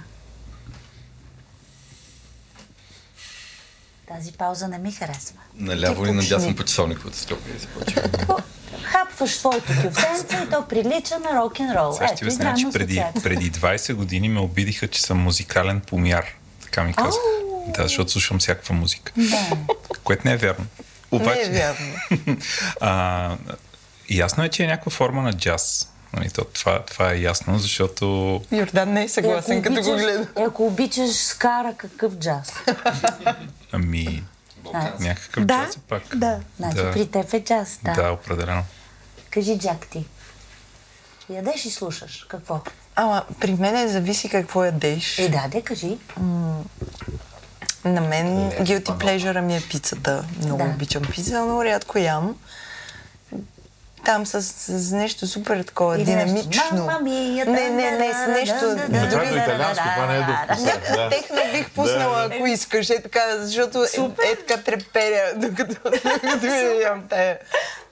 [4.09, 5.37] Тази пауза не ми харесва.
[5.55, 7.27] Наляво Ти и надясно по часовниковата.
[7.27, 7.43] Тако,
[8.83, 11.93] Хапваш своето кюфтенце и то прилича на рок-н-рол.
[11.93, 16.25] Сега ще обясня, че преди, преди 20 години ме обидиха, че съм музикален помяр.
[16.63, 17.25] Така ми казаха.
[17.67, 19.13] Да, защото слушам всякаква музика.
[19.17, 19.57] Да.
[20.05, 20.67] Което не е вярно.
[21.13, 21.95] Не Обаче, е вярно.
[22.81, 23.37] а,
[24.11, 25.87] ясно е, че е някаква форма на джаз.
[26.13, 28.05] Нали, то, това, това е ясно, защото
[28.53, 30.27] Йордан не е Е, съгласен, ако като го обичаш- гледа.
[30.37, 32.53] е, Ако обичаш скара, какъв джаз?
[33.73, 34.25] ами,
[35.01, 36.17] някакъв да, джаз е пак.
[36.17, 36.41] да.
[36.57, 37.93] Значи да, при теб е джаз, да.
[37.93, 38.63] да, определено.
[39.31, 40.05] Кажи, Джак, ти.
[41.29, 42.27] Ядеш и слушаш.
[42.29, 42.61] Какво?
[42.97, 45.19] Ама при мен зависи какво ядеш.
[45.19, 45.99] Е, да, де, кажи.
[47.85, 50.25] На мен guilty pleasure ми е пицата.
[50.45, 50.71] Много Да.
[50.71, 52.35] обичам пица, но рядко ям.
[54.05, 56.49] Там с, с нещо супер такова Или динамично.
[56.51, 58.77] нещо, «Мама мия, не, не, не, с нещо...
[58.89, 60.25] да, това е италианско, това не е
[60.97, 61.09] Да.
[61.11, 62.91] техно бих пуснала, ако искаш.
[62.91, 65.75] Е така, защото е, е така треперя, докато,
[66.23, 66.47] докато
[66.83, 67.39] ям тая,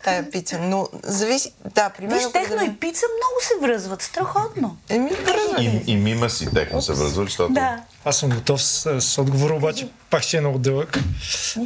[0.05, 0.59] тая пица.
[0.59, 1.53] Но зависи...
[1.75, 2.19] Да, при мен...
[2.19, 4.03] Виж, техно и пица много се връзват.
[4.03, 4.77] Страхотно.
[4.89, 5.63] Еми, връзва.
[5.63, 7.53] и, и мима си техно се връзва, защото...
[7.53, 7.77] Да.
[8.05, 10.99] Аз съм готов с, с отговора, обаче пак ще е много дълъг.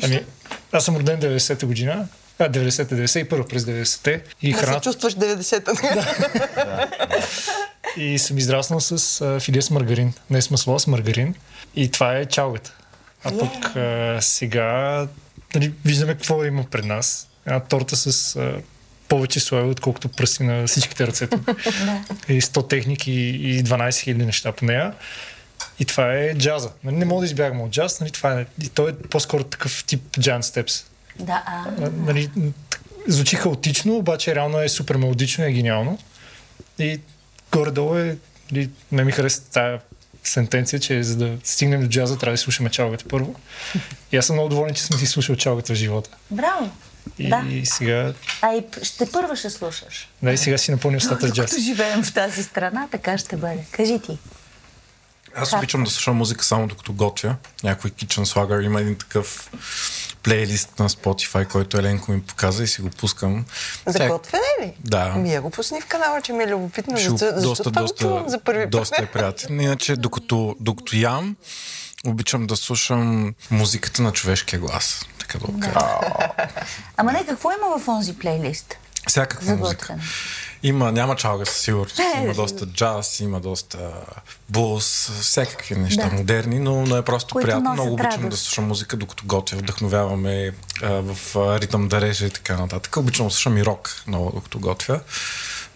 [0.03, 0.25] Ами,
[0.73, 2.07] аз съм роден 90-та година.
[2.39, 4.11] А, 90-та, 91 през 90-те.
[4.11, 4.85] И Да се Значи- храната...
[4.85, 5.73] чувстваш 90-та.
[7.97, 10.13] И съм израснал с а, филе с маргарин.
[10.31, 11.35] Не с масло, а с маргарин.
[11.77, 12.75] И това е чалгата.
[13.25, 13.39] А Е.
[13.39, 15.07] пък а, сега
[15.55, 17.29] нали, виждаме какво има пред нас.
[17.47, 18.53] Една торта с а,
[19.09, 21.27] повече слоеве, отколкото пръсти на всичките ръце.
[22.29, 24.93] И 100 техники и 12 000 неща по нея.
[25.79, 26.71] И това е джаза.
[26.85, 28.01] Нали, не мога да избягам от джаз.
[28.01, 30.85] Нали, това е, и той е по-скоро такъв тип джан степс.
[31.21, 31.65] Да, а.
[31.97, 32.31] Нали,
[33.09, 35.99] звучи хаотично, обаче реално е супер мелодично и е гениално.
[36.79, 37.01] И
[37.53, 38.17] горе-долу е,
[38.53, 39.79] нали, не ми хареса тази
[40.25, 43.35] сентенция, че за да стигнем до джаза трябва да слушаме чалгата първо.
[44.13, 46.11] И аз съм много доволен, че съм си слушал чалгата в живота.
[46.31, 46.71] Браво.
[47.19, 47.45] И, Да.
[47.51, 50.09] и сега, А и ще първа ще слушаш.
[50.23, 51.51] да, и сега си напълни устата с джаз.
[51.51, 53.65] Докато живеем в тази страна, така ще бъде.
[53.71, 54.19] Кажи ти.
[55.35, 57.37] Аз обичам да слушам музика само докато готвя.
[57.63, 59.51] Някой Kitchen Swagger има един такъв
[60.23, 63.45] плейлист на Spotify, който Еленко ми показа и си го пускам.
[63.87, 64.75] За Всяк- готвене ли?
[64.79, 65.09] Да.
[65.09, 66.97] Ми я го пусни в канала, че ми е любопитно.
[66.97, 69.61] Ще Защо, доста, това доста, за първи доста е приятен.
[69.61, 71.37] Иначе, докато, докато ям,
[72.07, 75.07] обичам да слушам музиката на човешкия глас.
[75.19, 75.87] Така да го кажа.
[76.97, 78.77] Ама не, какво има в онзи плейлист?
[79.09, 79.97] Всякаква музика.
[80.63, 81.99] Има, няма чалга със сигурност.
[81.99, 83.79] Е, Има доста джаз, има доста
[84.49, 86.17] блуз, всякакви неща Да.
[86.17, 87.73] модерни, но, но е просто Които приятно.
[87.73, 89.59] Много обичам да слушам музика, докато готвя.
[89.59, 90.53] Вдъхновяваме
[90.83, 92.97] а, в а, ритъм да реже и така нататък.
[92.97, 95.01] Обичам да слушам и рок много, докато готвя.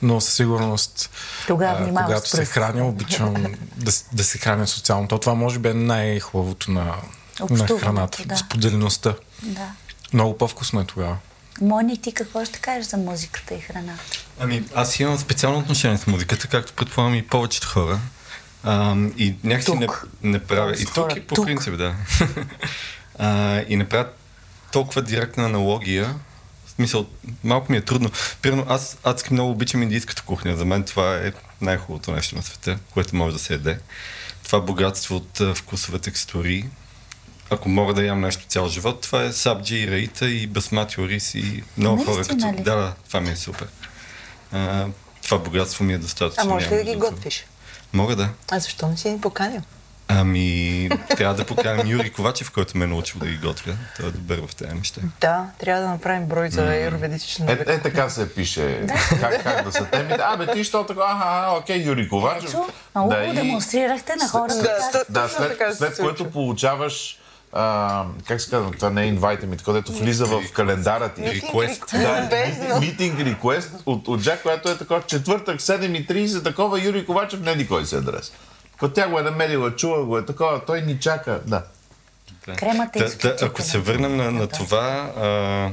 [0.03, 1.11] Но със сигурност,
[1.47, 3.35] Тогава а, когато се храня, обичам
[3.77, 5.09] да, да се храня социално.
[5.09, 6.95] То това може би е най-хубавото на, на
[7.41, 8.23] Общуването, храната.
[8.27, 8.37] да.
[8.37, 9.15] Споделеността.
[9.43, 9.69] Да.
[10.13, 11.17] Много по-вкусно е тогава.
[11.61, 14.03] Мони, ти какво ще кажеш за музиката и храната?
[14.41, 18.01] Ами, аз имам специално отношение с музиката, както предполагам и повечето хора.
[18.63, 20.09] А, и някакси не, Тук.
[20.23, 20.73] не правя.
[20.73, 21.47] И тук, и по Тук.
[21.47, 21.95] принцип, да.
[23.19, 24.09] а, и не правя
[24.73, 26.15] толкова директна аналогия.
[26.67, 27.07] В смисъл,
[27.45, 28.11] малко ми е трудно.
[28.43, 30.57] Примерно, аз адски много обичам индийската кухня.
[30.57, 33.79] За мен това е най-хубавото нещо на света, което може да се яде.
[34.45, 36.65] Това богатство от вкусове текстури.
[37.51, 41.35] Ако мога да ям нещо цял живот, това е сабджи и раита и басмати рис
[41.35, 42.53] и много хора като...
[42.53, 42.63] ли?
[42.63, 43.69] Да, да, това ми е супер.
[44.53, 44.87] А,
[45.23, 46.43] това богатство ми е достатъчно.
[46.43, 47.47] А може ли да ги готвиш?
[47.93, 48.29] Мога да.
[48.51, 49.61] А защо не си ни поканил?
[50.09, 53.73] Ами, трябва да поканим Юрий Ковачев, който ме е научил да ги готвя.
[53.97, 55.01] Той е добър в тези неща.
[55.21, 58.87] Да, трябва да направим брой за юрведична Е, е, така се пише.
[59.21, 60.21] как, как да са темите.
[60.23, 61.01] Абе, ти що така?
[61.01, 62.51] Аха, аха, окей, Юрий Ковачев.
[62.51, 65.05] Ето, много Да, демонстрирахте на хората.
[65.09, 67.19] Да, след, след което получаваш
[67.53, 71.21] а, как се казва, това не е инвайта ми, където влиза в календара ти.
[71.21, 71.93] Request.
[72.31, 77.57] Да, митинг реквест от, от Джак, която е такова четвъртък, 7.30, такова Юрий Ковачев, не
[77.57, 78.33] ли кой се адрес.
[78.81, 81.41] Като тя го е намерила, чула го е такова, той ни чака.
[81.47, 81.65] Да.
[82.57, 83.51] Кремата Та, та, изключителна.
[83.51, 85.71] ако се върнем на, на това, а,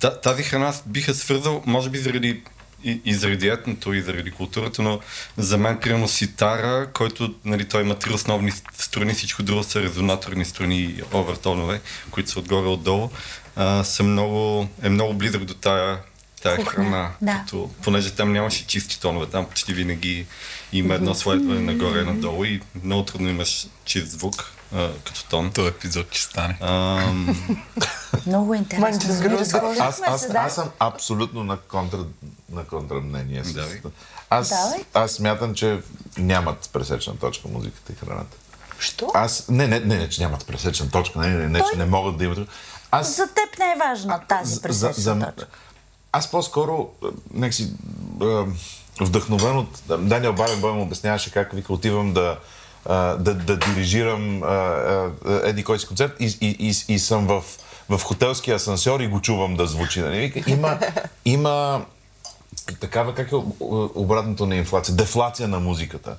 [0.00, 2.42] та, тази храна биха свързал, може би заради
[2.84, 5.00] и, и заради етното, и заради културата, но
[5.36, 10.44] за мен, примерно, ситара, който, нали, той има три основни струни, всичко друго са резонаторни
[10.44, 13.10] струни и овертонове, които са отгоре отдолу,
[13.56, 15.98] а, са много, е много близък до тая,
[16.42, 17.10] тая храна.
[17.22, 17.42] да.
[17.44, 20.26] Като, понеже там нямаше чисти тонове, там почти винаги
[20.72, 25.52] има едно слайдване нагоре и надолу и много трудно имаш чист звук а, като тон.
[25.52, 26.58] Този епизод ще стане.
[26.60, 27.36] Ам,
[28.26, 29.12] Много интересно.
[29.20, 29.32] Груза.
[29.32, 30.38] разхождахме Аз, аз, да.
[30.38, 31.98] аз съм абсолютно на, контра,
[32.50, 33.44] на контрамнение.
[33.44, 33.80] с-.
[34.30, 34.84] Аз, Давай.
[34.94, 35.80] аз смятам, че
[36.18, 38.36] нямат пресечна точка музиката и храната.
[38.78, 39.10] Що?
[39.14, 42.16] Аз, не, не, не, не, че нямат пресечна точка, не, не, не, че не могат
[42.16, 42.38] да имат.
[42.90, 45.46] Аз, За теб не е важна тази за- пресечна за- точка.
[46.12, 47.72] Аз по-скоро, а, нека си
[48.22, 48.44] а,
[49.00, 49.68] вдъхновен от...
[49.98, 52.38] Даниел Баренбой му обясняваше как вика отивам да,
[52.86, 55.10] а, да, да дирижирам а, а,
[55.44, 57.44] еди кой си концерт и, и, и, и съм в,
[57.88, 60.00] в хотелския асансьор и го чувам да звучи.
[60.00, 60.18] Нали?
[60.18, 60.78] Вика, има,
[61.24, 61.84] има
[62.80, 63.36] такава, как е
[63.94, 64.94] обратното на инфлация?
[64.94, 66.16] Дефлация на музиката.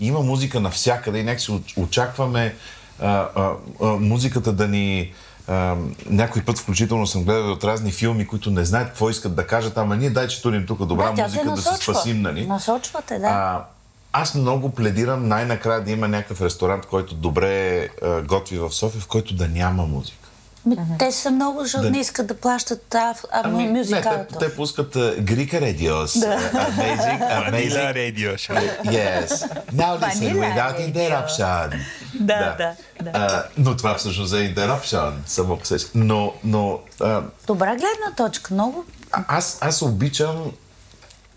[0.00, 2.54] Има музика навсякъде и някакси оч- очакваме
[3.00, 3.52] а, а,
[3.82, 5.12] а, музиката да ни...
[5.48, 9.46] А, някой път включително съм гледал от разни филми, които не знаят какво искат да
[9.46, 12.46] кажат, ама ние дай, че турим тук добра да, музика да се спасим, нали?
[12.46, 13.26] Насочвате, да.
[13.26, 13.64] А,
[14.12, 19.06] аз много пледирам най-накрая да има някакъв ресторант, който добре а, готви в София, в
[19.06, 20.28] който да няма музика.
[20.66, 21.90] Ми, Те са много, защото Да.
[21.90, 22.98] не искат да плащат а,
[23.32, 26.20] а, Ами, не, те, те пускат uh.
[26.20, 26.26] Да.
[26.26, 27.94] Uh, amazing, amazing.
[27.94, 28.38] радио.
[28.38, 28.52] ще.
[28.84, 29.28] Yes.
[29.74, 31.80] Now listen without interruption.
[32.14, 33.10] Да, да, да.
[33.18, 35.80] А, но това всъщност е interruption, само по себе.
[35.94, 38.54] Но, но а, Добра гледна точка.
[38.54, 40.52] Много а- аз, аз обичам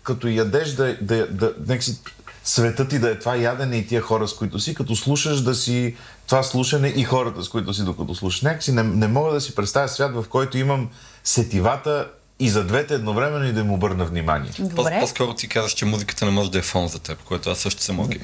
[0.02, 1.98] като ядеш да, да, да, нека си,
[2.44, 5.54] светът ти да е това ядене и тия хора, с които си, като слушаш да
[5.54, 8.42] си това слушане и хората, с които си, докато слушаш.
[8.42, 10.88] Някакси не, не мога да си представя свят, в който имам
[11.24, 12.08] сетивата
[12.42, 14.50] и за двете едновременно и да им обърна внимание.
[14.58, 15.00] Добре.
[15.00, 17.82] По-скоро ти казваш, че музиката не може да е фон за теб, което аз също
[17.82, 18.18] съм окей.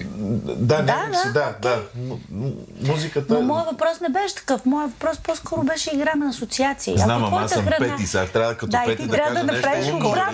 [0.46, 0.96] Да, Да,
[1.26, 1.82] да, да.
[1.98, 2.50] М- м-
[2.82, 3.34] Музиката...
[3.34, 4.66] Но моят въпрос не беше такъв.
[4.66, 6.98] Моят въпрос по-скоро беше игра на асоциации.
[6.98, 9.34] Знам, ама аз съм храна- Пети, сега трябва като Да, и Пети ти да трябва
[9.34, 9.68] кажа да нещо.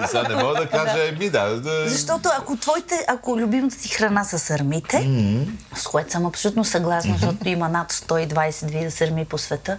[0.08, 1.88] Сега не мога да кажа, еми да, да...
[1.88, 5.08] Защото ако твоите, ако любимата ти храна са сърмите,
[5.74, 9.78] с което съм абсолютно съгласна, защото има над 120 вида сърми по света,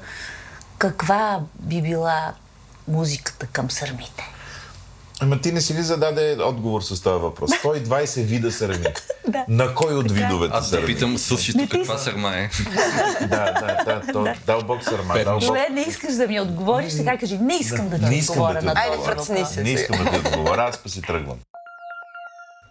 [0.77, 2.33] каква би била
[2.87, 4.31] музиката към сърмите?
[5.19, 7.51] Ама ти не си ли зададе отговор с този въпрос?
[7.63, 8.85] 120 вида сърми.
[9.27, 9.45] Да.
[9.47, 10.85] На кой от видовете Аз да сърми?
[10.85, 12.49] питам сушито каква сърма е.
[13.21, 15.43] Да, да, да, то, дълбок сърма, дълбок.
[15.43, 18.41] Добре, не искаш да ми отговориш, сега кажи, не искам да ти Не искам да
[18.41, 19.15] отговоря ти на отговоря.
[19.15, 19.63] този Айде, се.
[19.63, 21.37] Не искам да ти отговоря, аз па си тръгвам.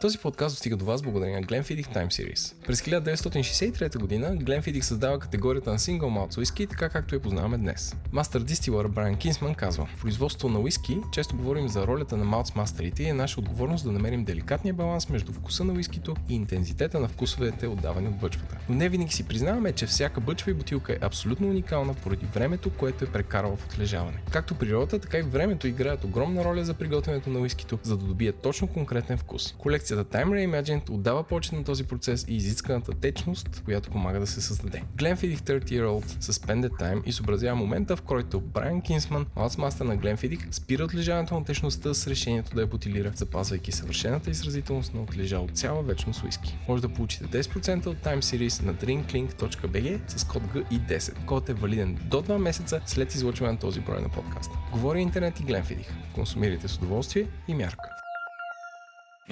[0.05, 2.66] Този подкаст достига до вас благодарение на Glenfiddich Time Series.
[2.66, 3.98] През 1963 г.
[4.44, 7.96] Glenfiddich създава категорията на Single Malt Whisky, така както я познаваме днес.
[8.12, 12.55] Мастър дистилър Брайан Кинсман казва, в производството на уиски често говорим за ролята на малц
[12.55, 17.00] мастерите и е наша отговорност да намерим деликатния баланс между вкуса на уискито и интензитета
[17.00, 18.57] на вкусовете, отдавани от бъчвата.
[18.68, 22.70] Но не винаги си признаваме, че всяка бъчва и бутилка е абсолютно уникална поради времето,
[22.70, 24.22] което е прекарала в отлежаване.
[24.30, 28.32] Както природата, така и времето играят огромна роля за приготвянето на уискито, за да добие
[28.32, 29.55] точно конкретен вкус.
[29.95, 34.40] Колекцията Time Reimagined отдава почет на този процес и изисканата течност, която помага да се
[34.40, 34.82] създаде.
[34.97, 39.26] Glenfiddich 30 Year Old Suspended Time изобразява момента, в който Брайан Кинсман,
[39.59, 44.95] мастер на Glenfiddich, спира отлежаването на течността с решението да я бутилира, запазвайки съвършената изразителност
[44.95, 46.59] на отлежал цяла вечност уиски.
[46.68, 51.24] Може да получите 10% от Time Series на drinklink.bg с код GI10.
[51.26, 54.59] Кодът е валиден до 2 месеца след излъчване на този брой на подкаста.
[54.72, 55.90] Говори интернет и Glenfiddich.
[56.14, 57.93] Консумирайте с удоволствие и мярка.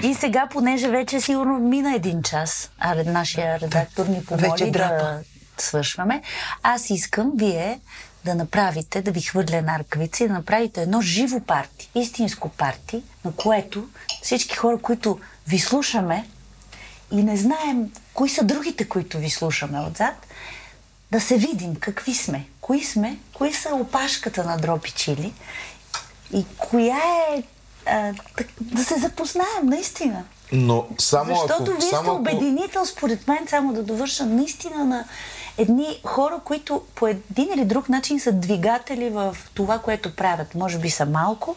[0.03, 5.20] И сега, понеже вече сигурно мина един час, а нашия редактор ни помоли да
[5.59, 6.22] свършваме,
[6.62, 7.80] аз искам вие
[8.24, 13.03] да направите, да ви хвърля една ръкавица и да направите едно живо парти, истинско парти,
[13.24, 13.88] на което
[14.22, 15.18] всички хора, които
[15.49, 16.28] ви слушаме
[17.12, 20.26] и не знаем кои са другите, които ви слушаме отзад,
[21.12, 25.32] да се видим какви сме, кои сме, кои са опашката на дропи чили
[26.32, 26.99] и коя
[27.36, 27.43] е
[27.87, 28.12] а,
[28.61, 30.24] да се запознаем наистина.
[30.53, 31.70] Но само Защото ако...
[31.72, 32.20] вие сте само ако...
[32.20, 35.05] обединител, според мен, само да довърша, наистина на
[35.59, 40.55] едни хора, които по един или друг начин са двигатели в това, което правят.
[40.55, 41.57] Може би са малко,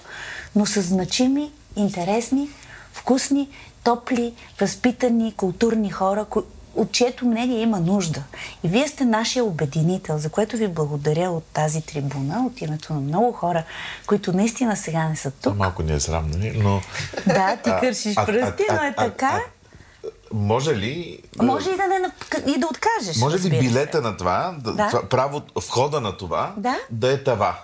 [0.56, 2.50] но са значими, интересни,
[2.94, 3.50] вкусни,
[3.84, 6.26] топли, възпитани, културни хора,
[6.76, 8.24] от чието мнение има нужда.
[8.64, 13.00] И вие сте нашия обединител, за което ви благодаря от тази трибуна, от името на
[13.00, 13.64] много хора,
[14.08, 15.58] които наистина сега не са тук.
[15.58, 16.62] Малко ни е срам, нали?
[16.64, 16.82] Но...
[17.28, 19.42] Да, ти кършиш пръсти, но е така.
[20.34, 21.20] Може ли...
[21.42, 22.12] Може и да, не,
[22.56, 23.18] и да откажеш.
[23.18, 26.76] Може ли билета на това, да, това право, входа на това, Да.
[26.92, 27.60] да е това?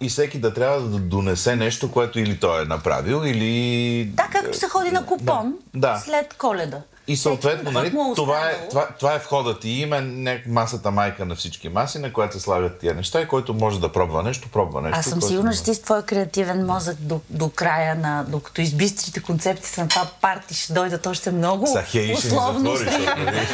[0.00, 4.04] И всеки да трябва да донесе нещо, което или той е направил, или...
[4.04, 5.54] Да, както се ходи на купон.
[5.74, 6.02] Да.
[6.04, 6.82] след коледа.
[7.10, 11.34] И съответно, нали, това, е, това, това е входът и има няк- масата майка на
[11.34, 14.80] всички маси, на която се слагат тия неща и който може да пробва нещо, пробва
[14.82, 14.98] нещо.
[14.98, 18.24] Аз съм сигурна, не- че ти с твой креативен мозък до, до края на...
[18.24, 22.76] Докато избистрите концепциите на това парти ще дойдат още много Са хей ще ни условно.
[22.76, 23.46] затвори, нали,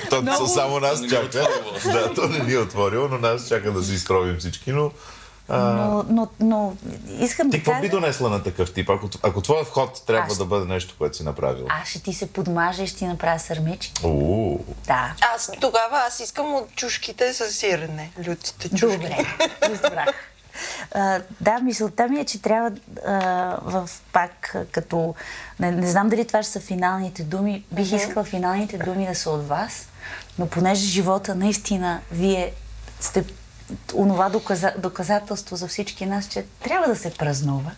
[0.10, 0.46] то Много.
[0.46, 1.48] само нас Не е чака.
[1.84, 4.90] Да, то не ни е отворило, но нас чака да се изтровим всички, но...
[5.48, 6.76] Но, но, но
[7.20, 7.82] искам ти да какво кажа...
[7.82, 8.90] би донесла на такъв тип?
[8.90, 11.66] Ако, ако твоят вход трябва Аз- да бъде нещо, което си направил.
[11.82, 14.06] Аз ще ти се подмажа и ще ти направя сърмички.
[14.06, 15.14] Уу, Да.
[15.34, 18.10] Аз тогава аз искам от чушките с сирене.
[18.28, 18.96] Лютите чушки.
[18.96, 20.06] Добре.
[20.94, 22.70] А, да, мисълта ми е, че трябва
[23.06, 23.14] а,
[23.62, 25.14] в пак като...
[25.60, 27.64] Не, не знам дали това ще са финалните думи.
[27.72, 29.88] Бих искала финалните думи да са от вас,
[30.38, 32.52] но понеже живота наистина вие
[33.00, 33.24] сте
[33.94, 37.70] онова доказа, доказателство за всички нас, че трябва да се празнува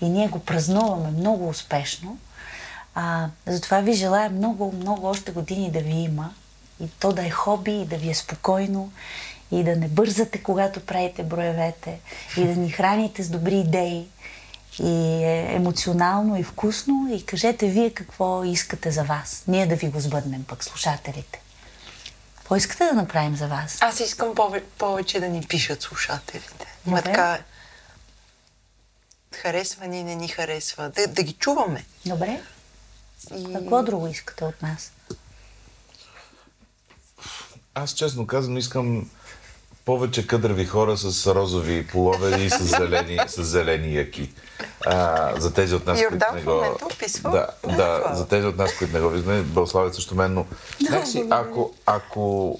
[0.00, 2.18] и ние го празнуваме много успешно.
[2.94, 6.30] А, затова ви желая много, много още години да ви има
[6.80, 8.92] и то да е хоби и да ви е спокойно
[9.50, 12.00] и да не бързате, когато правите броевете
[12.36, 14.06] и да ни храните с добри идеи
[14.82, 19.44] и е емоционално и вкусно и кажете вие какво искате за вас.
[19.48, 21.40] Ние да ви го сбъднем пък, слушателите.
[22.48, 23.78] Какво искате да направим за вас?
[23.80, 26.66] Аз искам пове, повече да ни пишат слушателите.
[26.86, 27.38] Ма така
[29.34, 30.90] харесва ни, не ни харесва.
[30.90, 31.84] Да, да ги чуваме.
[32.06, 32.42] Добре?
[33.36, 33.52] И...
[33.52, 34.92] Какво друго искате от нас?
[37.74, 39.10] аз честно казано искам
[39.88, 44.30] повече къдрави хора с розови половери и с зелени, с зелени яки.
[44.86, 46.78] А, за тези от нас, Йордан които не го...
[46.94, 47.30] описва.
[47.30, 48.16] Да, да, Белослава.
[48.16, 50.46] за тези от нас, които не го виждаме, Белославец също мен, но
[50.90, 52.58] някакси, ако, ако,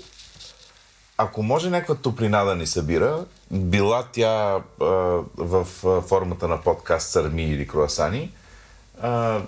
[1.18, 4.84] ако може някаква топлина да ни събира, била тя а,
[5.36, 5.64] в
[6.08, 8.32] формата на подкаст Сърми или Круасани,
[9.02, 9.40] а,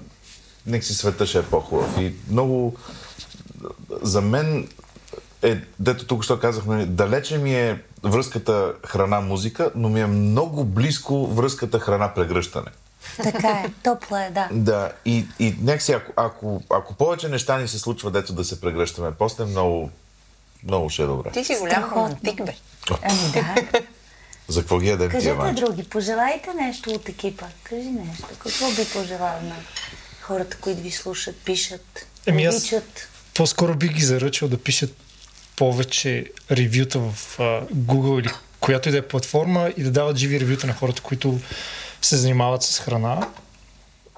[0.66, 1.98] нека си света ще е по-хубав.
[1.98, 2.76] И много
[4.02, 4.68] за мен
[5.42, 11.26] е, дето тук що казахме, далече ми е връзката храна-музика, но ми е много близко
[11.26, 12.70] връзката храна-прегръщане.
[13.22, 14.48] Така е, топла е, да.
[14.52, 18.60] Да, и, и някакси, ако, ако, ако повече неща ни се случва, дето да се
[18.60, 19.90] прегръщаме, после много,
[20.64, 21.30] много ще е добре.
[21.30, 22.54] Ти си голям романтик, бе.
[23.02, 23.54] Ами да.
[24.48, 25.62] За какво ги ядем тия Кажете ванчи?
[25.62, 27.46] други, пожелайте нещо от екипа.
[27.62, 28.26] Кажи нещо.
[28.38, 29.54] Какво би пожелал на
[30.20, 33.08] хората, които ви слушат, пишат, Еми, аз- обичат?
[33.34, 34.92] По-скоро би ги заръчал да пишат
[35.60, 37.38] повече ревюта в
[37.74, 38.30] Google или
[38.60, 41.40] която и да е платформа и да дават живи ревюта на хората, които
[42.02, 43.28] се занимават с храна.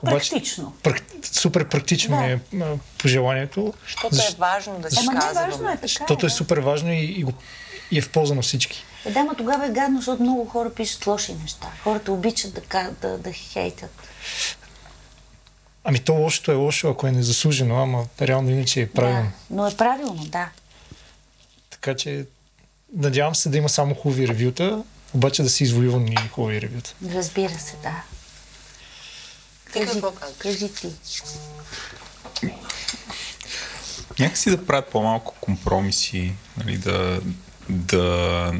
[0.04, 0.74] Практично.
[0.82, 1.02] Прак...
[1.22, 2.24] Супер практично Да.
[2.24, 2.38] е
[2.98, 3.74] пожеланието.
[3.86, 5.40] Защото е важно да се казва.
[5.40, 5.86] важно е така.
[5.86, 6.34] Защото е да.
[6.34, 7.32] супер важно и, и, го,
[7.90, 8.84] и е в полза на всички.
[9.06, 11.66] Е, да, ма тогава е гадно, защото много хора пишат лоши неща.
[11.82, 14.02] Хората обичат да, да, да хейтят.
[15.84, 19.32] Ами то лошото е лошо, ако е незаслужено, ама реално иначе е правилно.
[19.50, 20.48] Да, но е правилно, да.
[21.82, 22.26] Така че
[22.96, 24.82] надявам се да има само хубави ревюта,
[25.14, 26.94] обаче да са извоювани хубави ревюта.
[27.14, 28.02] Разбира се, да.
[29.64, 30.12] Казваш?
[30.38, 30.88] Кажи ти.
[34.18, 37.20] Някакси да правят по-малко компромиси, нали, да,
[37.68, 38.52] да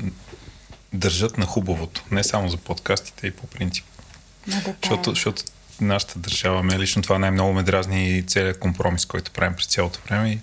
[0.93, 2.05] държат на хубавото.
[2.11, 3.85] Не само за подкастите и по принцип.
[4.83, 5.43] Защото, защото
[5.81, 10.01] нашата държава, ме лично това най-много ме дразни и целият компромис, който правим през цялото
[10.07, 10.31] време.
[10.31, 10.39] И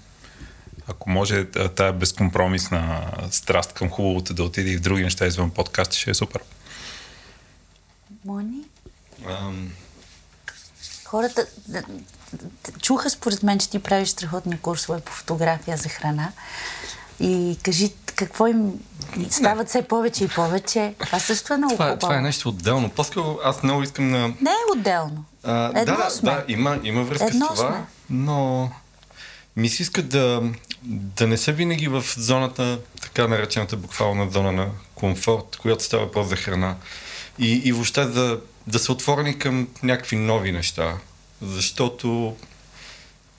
[0.89, 5.97] ако може тая безкомпромисна страст към хубавото да отиде и в други неща извън подкасти,
[5.97, 6.41] ще е супер.
[8.25, 8.61] Мони?
[9.29, 9.69] Ам,
[11.05, 11.45] Хората
[12.81, 16.31] чуха според мен, че ти правиш страхотни курсове по фотография за храна.
[17.19, 18.71] И кажи какво им
[19.29, 20.93] стават все повече и повече.
[21.05, 21.99] Това също е много това, хубаво.
[21.99, 22.89] това е нещо отделно.
[22.89, 24.27] По-скоро аз много искам на...
[24.27, 25.25] Не е отделно.
[25.43, 26.31] А, Едно да, да, сме.
[26.31, 27.85] да, има, има връзка Едно с това, сме.
[28.09, 28.71] но
[29.59, 30.51] ми се иска да,
[30.83, 36.27] да не са винаги в зоната, така наречената буквална зона на комфорт, която става въпрос
[36.27, 36.75] за храна.
[37.39, 40.97] И, и въобще да, да са отворени към някакви нови неща,
[41.41, 42.35] защото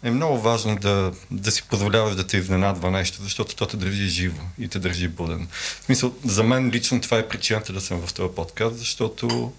[0.02, 4.08] е много важно да, да си позволяваш да те изненадва нещо, защото то те държи
[4.08, 5.48] живо и те държи буден.
[5.80, 9.52] В смисъл, за мен лично това е причината да съм в този подкаст, защото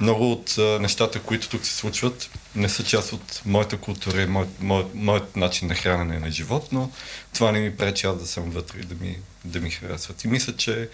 [0.00, 4.26] много от а, нещата, които тук се случват, не са част от моята култура и
[4.26, 6.90] моят, моят, моят начин на хранене на живот, но
[7.32, 10.24] това не ми пречи аз да съм вътре и да ми, да ми харесват.
[10.24, 10.88] И мисля, че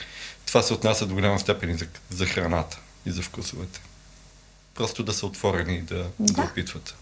[0.46, 3.80] това се отнася до голяма степен и за, за храната и за вкусовете.
[4.74, 6.32] Просто да са отворени и да, да.
[6.32, 6.42] Да.
[6.42, 6.94] опитват.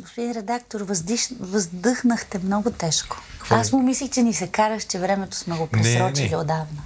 [0.00, 1.28] Господин редактор, въздиш...
[1.40, 3.22] въздъхнахте много тежко.
[3.50, 6.36] Аз му мислих, че ни се караш, че времето сме го пресрочили не.
[6.36, 6.82] отдавна.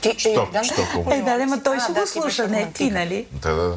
[0.00, 0.48] Ти, Що?
[0.52, 0.82] да, Що?
[1.10, 3.26] Е, да, да, ма той ще го слуша, не ти, нали?
[3.32, 3.76] Да, да.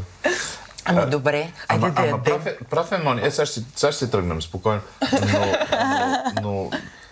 [0.86, 2.24] Ами добре, айде Ама, да ама ядем.
[2.24, 3.22] прав, е, прав е, Мони.
[3.24, 4.82] Е, сега ще, сега ще се тръгнем спокойно.
[5.12, 6.70] Но, но, но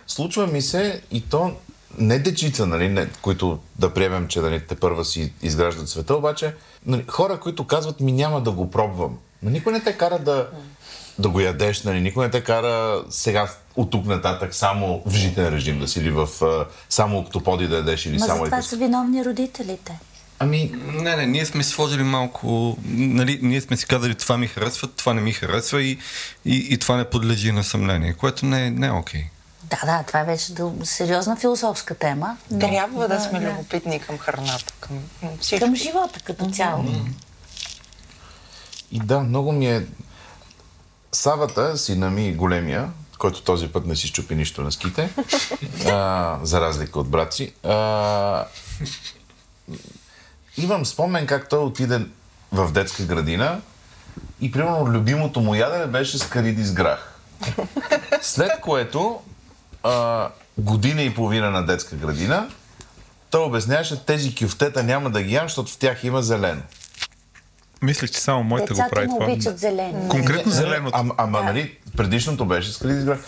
[0.07, 1.51] случва ми се и то
[1.97, 6.55] не дечица, нали, не, които да приемем, че нали, те първа си изграждат света, обаче
[6.85, 9.17] нали, хора, които казват ми няма да го пробвам.
[9.43, 10.47] Но никой не те кара да,
[11.19, 15.47] да го ядеш, нали, никой не те кара сега от тук нататък само в житен
[15.47, 18.39] режим да си или в а, само октоподи да ядеш или Ма само...
[18.39, 19.99] за това са виновни родителите.
[20.39, 24.87] Ами, Не, не, ние сме сложили малко, нали, ние сме си казали това ми харесва,
[24.87, 25.97] това не ми харесва и,
[26.45, 29.23] и, и това не подлежи на съмнение, което не, е- не е окей.
[29.63, 32.37] Да, да, това е вече дъл- сериозна философска тема.
[32.51, 34.97] но- Трябва да сме любопитни към храната, към
[35.39, 35.65] всичко.
[35.65, 36.85] Към живота като цяло.
[38.91, 39.85] И да, много ми е...
[41.11, 45.09] Савата, сина ми големия, който този път не си щупи нищо на ските,
[45.87, 47.53] а, за разлика от брат си.
[47.63, 48.45] А,
[50.57, 52.05] имам спомен как той отиде
[52.51, 53.61] в детска градина
[54.41, 57.19] и примерно любимото му ядене беше скариди с грах.
[58.21, 59.21] След което
[59.83, 62.47] а, година и половина на детска градина
[63.31, 66.61] той обясняваше, тези кюфтета няма да ги ям, защото в тях има зелено.
[67.81, 69.25] Мислех, че само моята го Децата прави не това.
[69.25, 70.09] обичат зелено.
[70.09, 70.97] Конкретно не, зеленото.
[70.97, 73.19] Ама, ама нали, предишното беше с кредит град.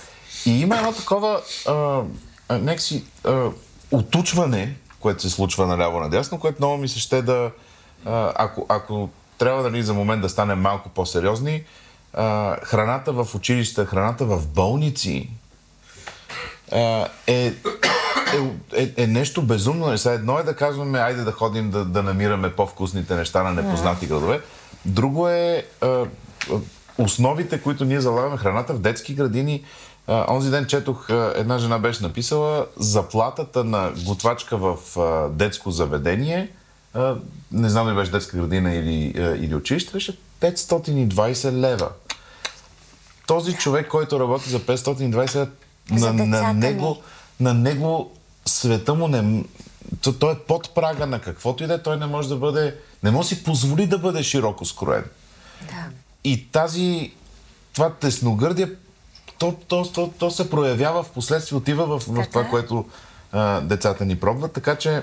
[0.46, 2.02] И има едно такова а,
[2.50, 3.50] а, някакси а,
[3.92, 7.52] отучване, което се случва наляво-надясно, което много ми се ще да...
[8.06, 11.64] А, ако, ако трябва нали, за момент да станем малко по-сериозни,
[12.14, 15.30] а, храната в училища, храната в болници
[16.72, 17.54] а, е,
[18.34, 19.86] е, е, е нещо безумно.
[19.86, 23.54] Нали, Сега едно е да казваме, айде да ходим да, да намираме по-вкусните неща на
[23.54, 24.42] непознати градове.
[24.86, 26.06] Друго е а,
[26.98, 29.64] основите, които ние залагаме храната в детски градини.
[30.08, 34.78] Онзи ден четох, една жена беше написала заплатата на готвачка в
[35.30, 36.50] детско заведение,
[37.52, 41.90] не знам дали беше детска градина или, или училище, беше 520 лева
[43.28, 45.50] този човек, който работи за 520,
[45.96, 46.98] За на, на, него,
[47.40, 48.12] на него
[48.46, 49.44] света му не...
[50.02, 52.76] то- Той е под прага на каквото и да е, той не може да бъде...
[53.04, 55.04] Не може да си позволи да бъде широко скроен.
[55.62, 55.86] Да.
[56.24, 57.14] И тази...
[57.74, 58.70] Това тесногърдие,
[59.40, 62.50] то, то, то, то се проявява в последствие, отива в, в това, е.
[62.50, 62.86] което
[63.32, 65.02] а, децата ни пробват, така че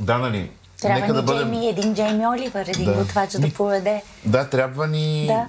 [0.00, 0.50] Да, нали?
[0.82, 1.50] Трябва Нека ни да бъдем...
[1.50, 2.92] Джейми, един Джейми Оливър, един Да.
[2.92, 4.02] готвач да поведе.
[4.24, 5.26] Да, трябва ни...
[5.26, 5.46] Да.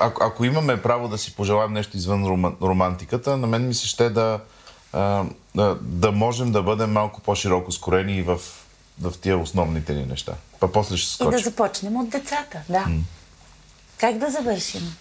[0.00, 3.86] Ако, ако имаме право да си пожелаем нещо извън рома, романтиката, на мен ми се
[3.86, 4.40] ще да,
[4.92, 5.24] а,
[5.54, 8.40] да, да можем да бъдем малко по-широко скорени и в,
[9.00, 10.32] в тия основните ни неща.
[10.60, 11.44] Па после ще И да скочим.
[11.44, 12.86] започнем от децата, да.
[13.98, 14.96] Как да завършим?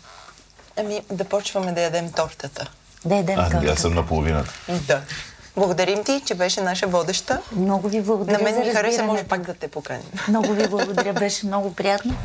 [0.78, 2.72] Ами, да почваме да ядем тортата.
[3.06, 3.72] Да едем А, тортата.
[3.74, 4.54] аз съм на половината.
[4.88, 5.02] Да.
[5.56, 7.42] Благодарим ти, че беше наша водеща.
[7.52, 10.06] Много ви благодаря На мен ми хареса, може пак да те поканим.
[10.28, 12.16] Много ви благодаря, беше много приятно.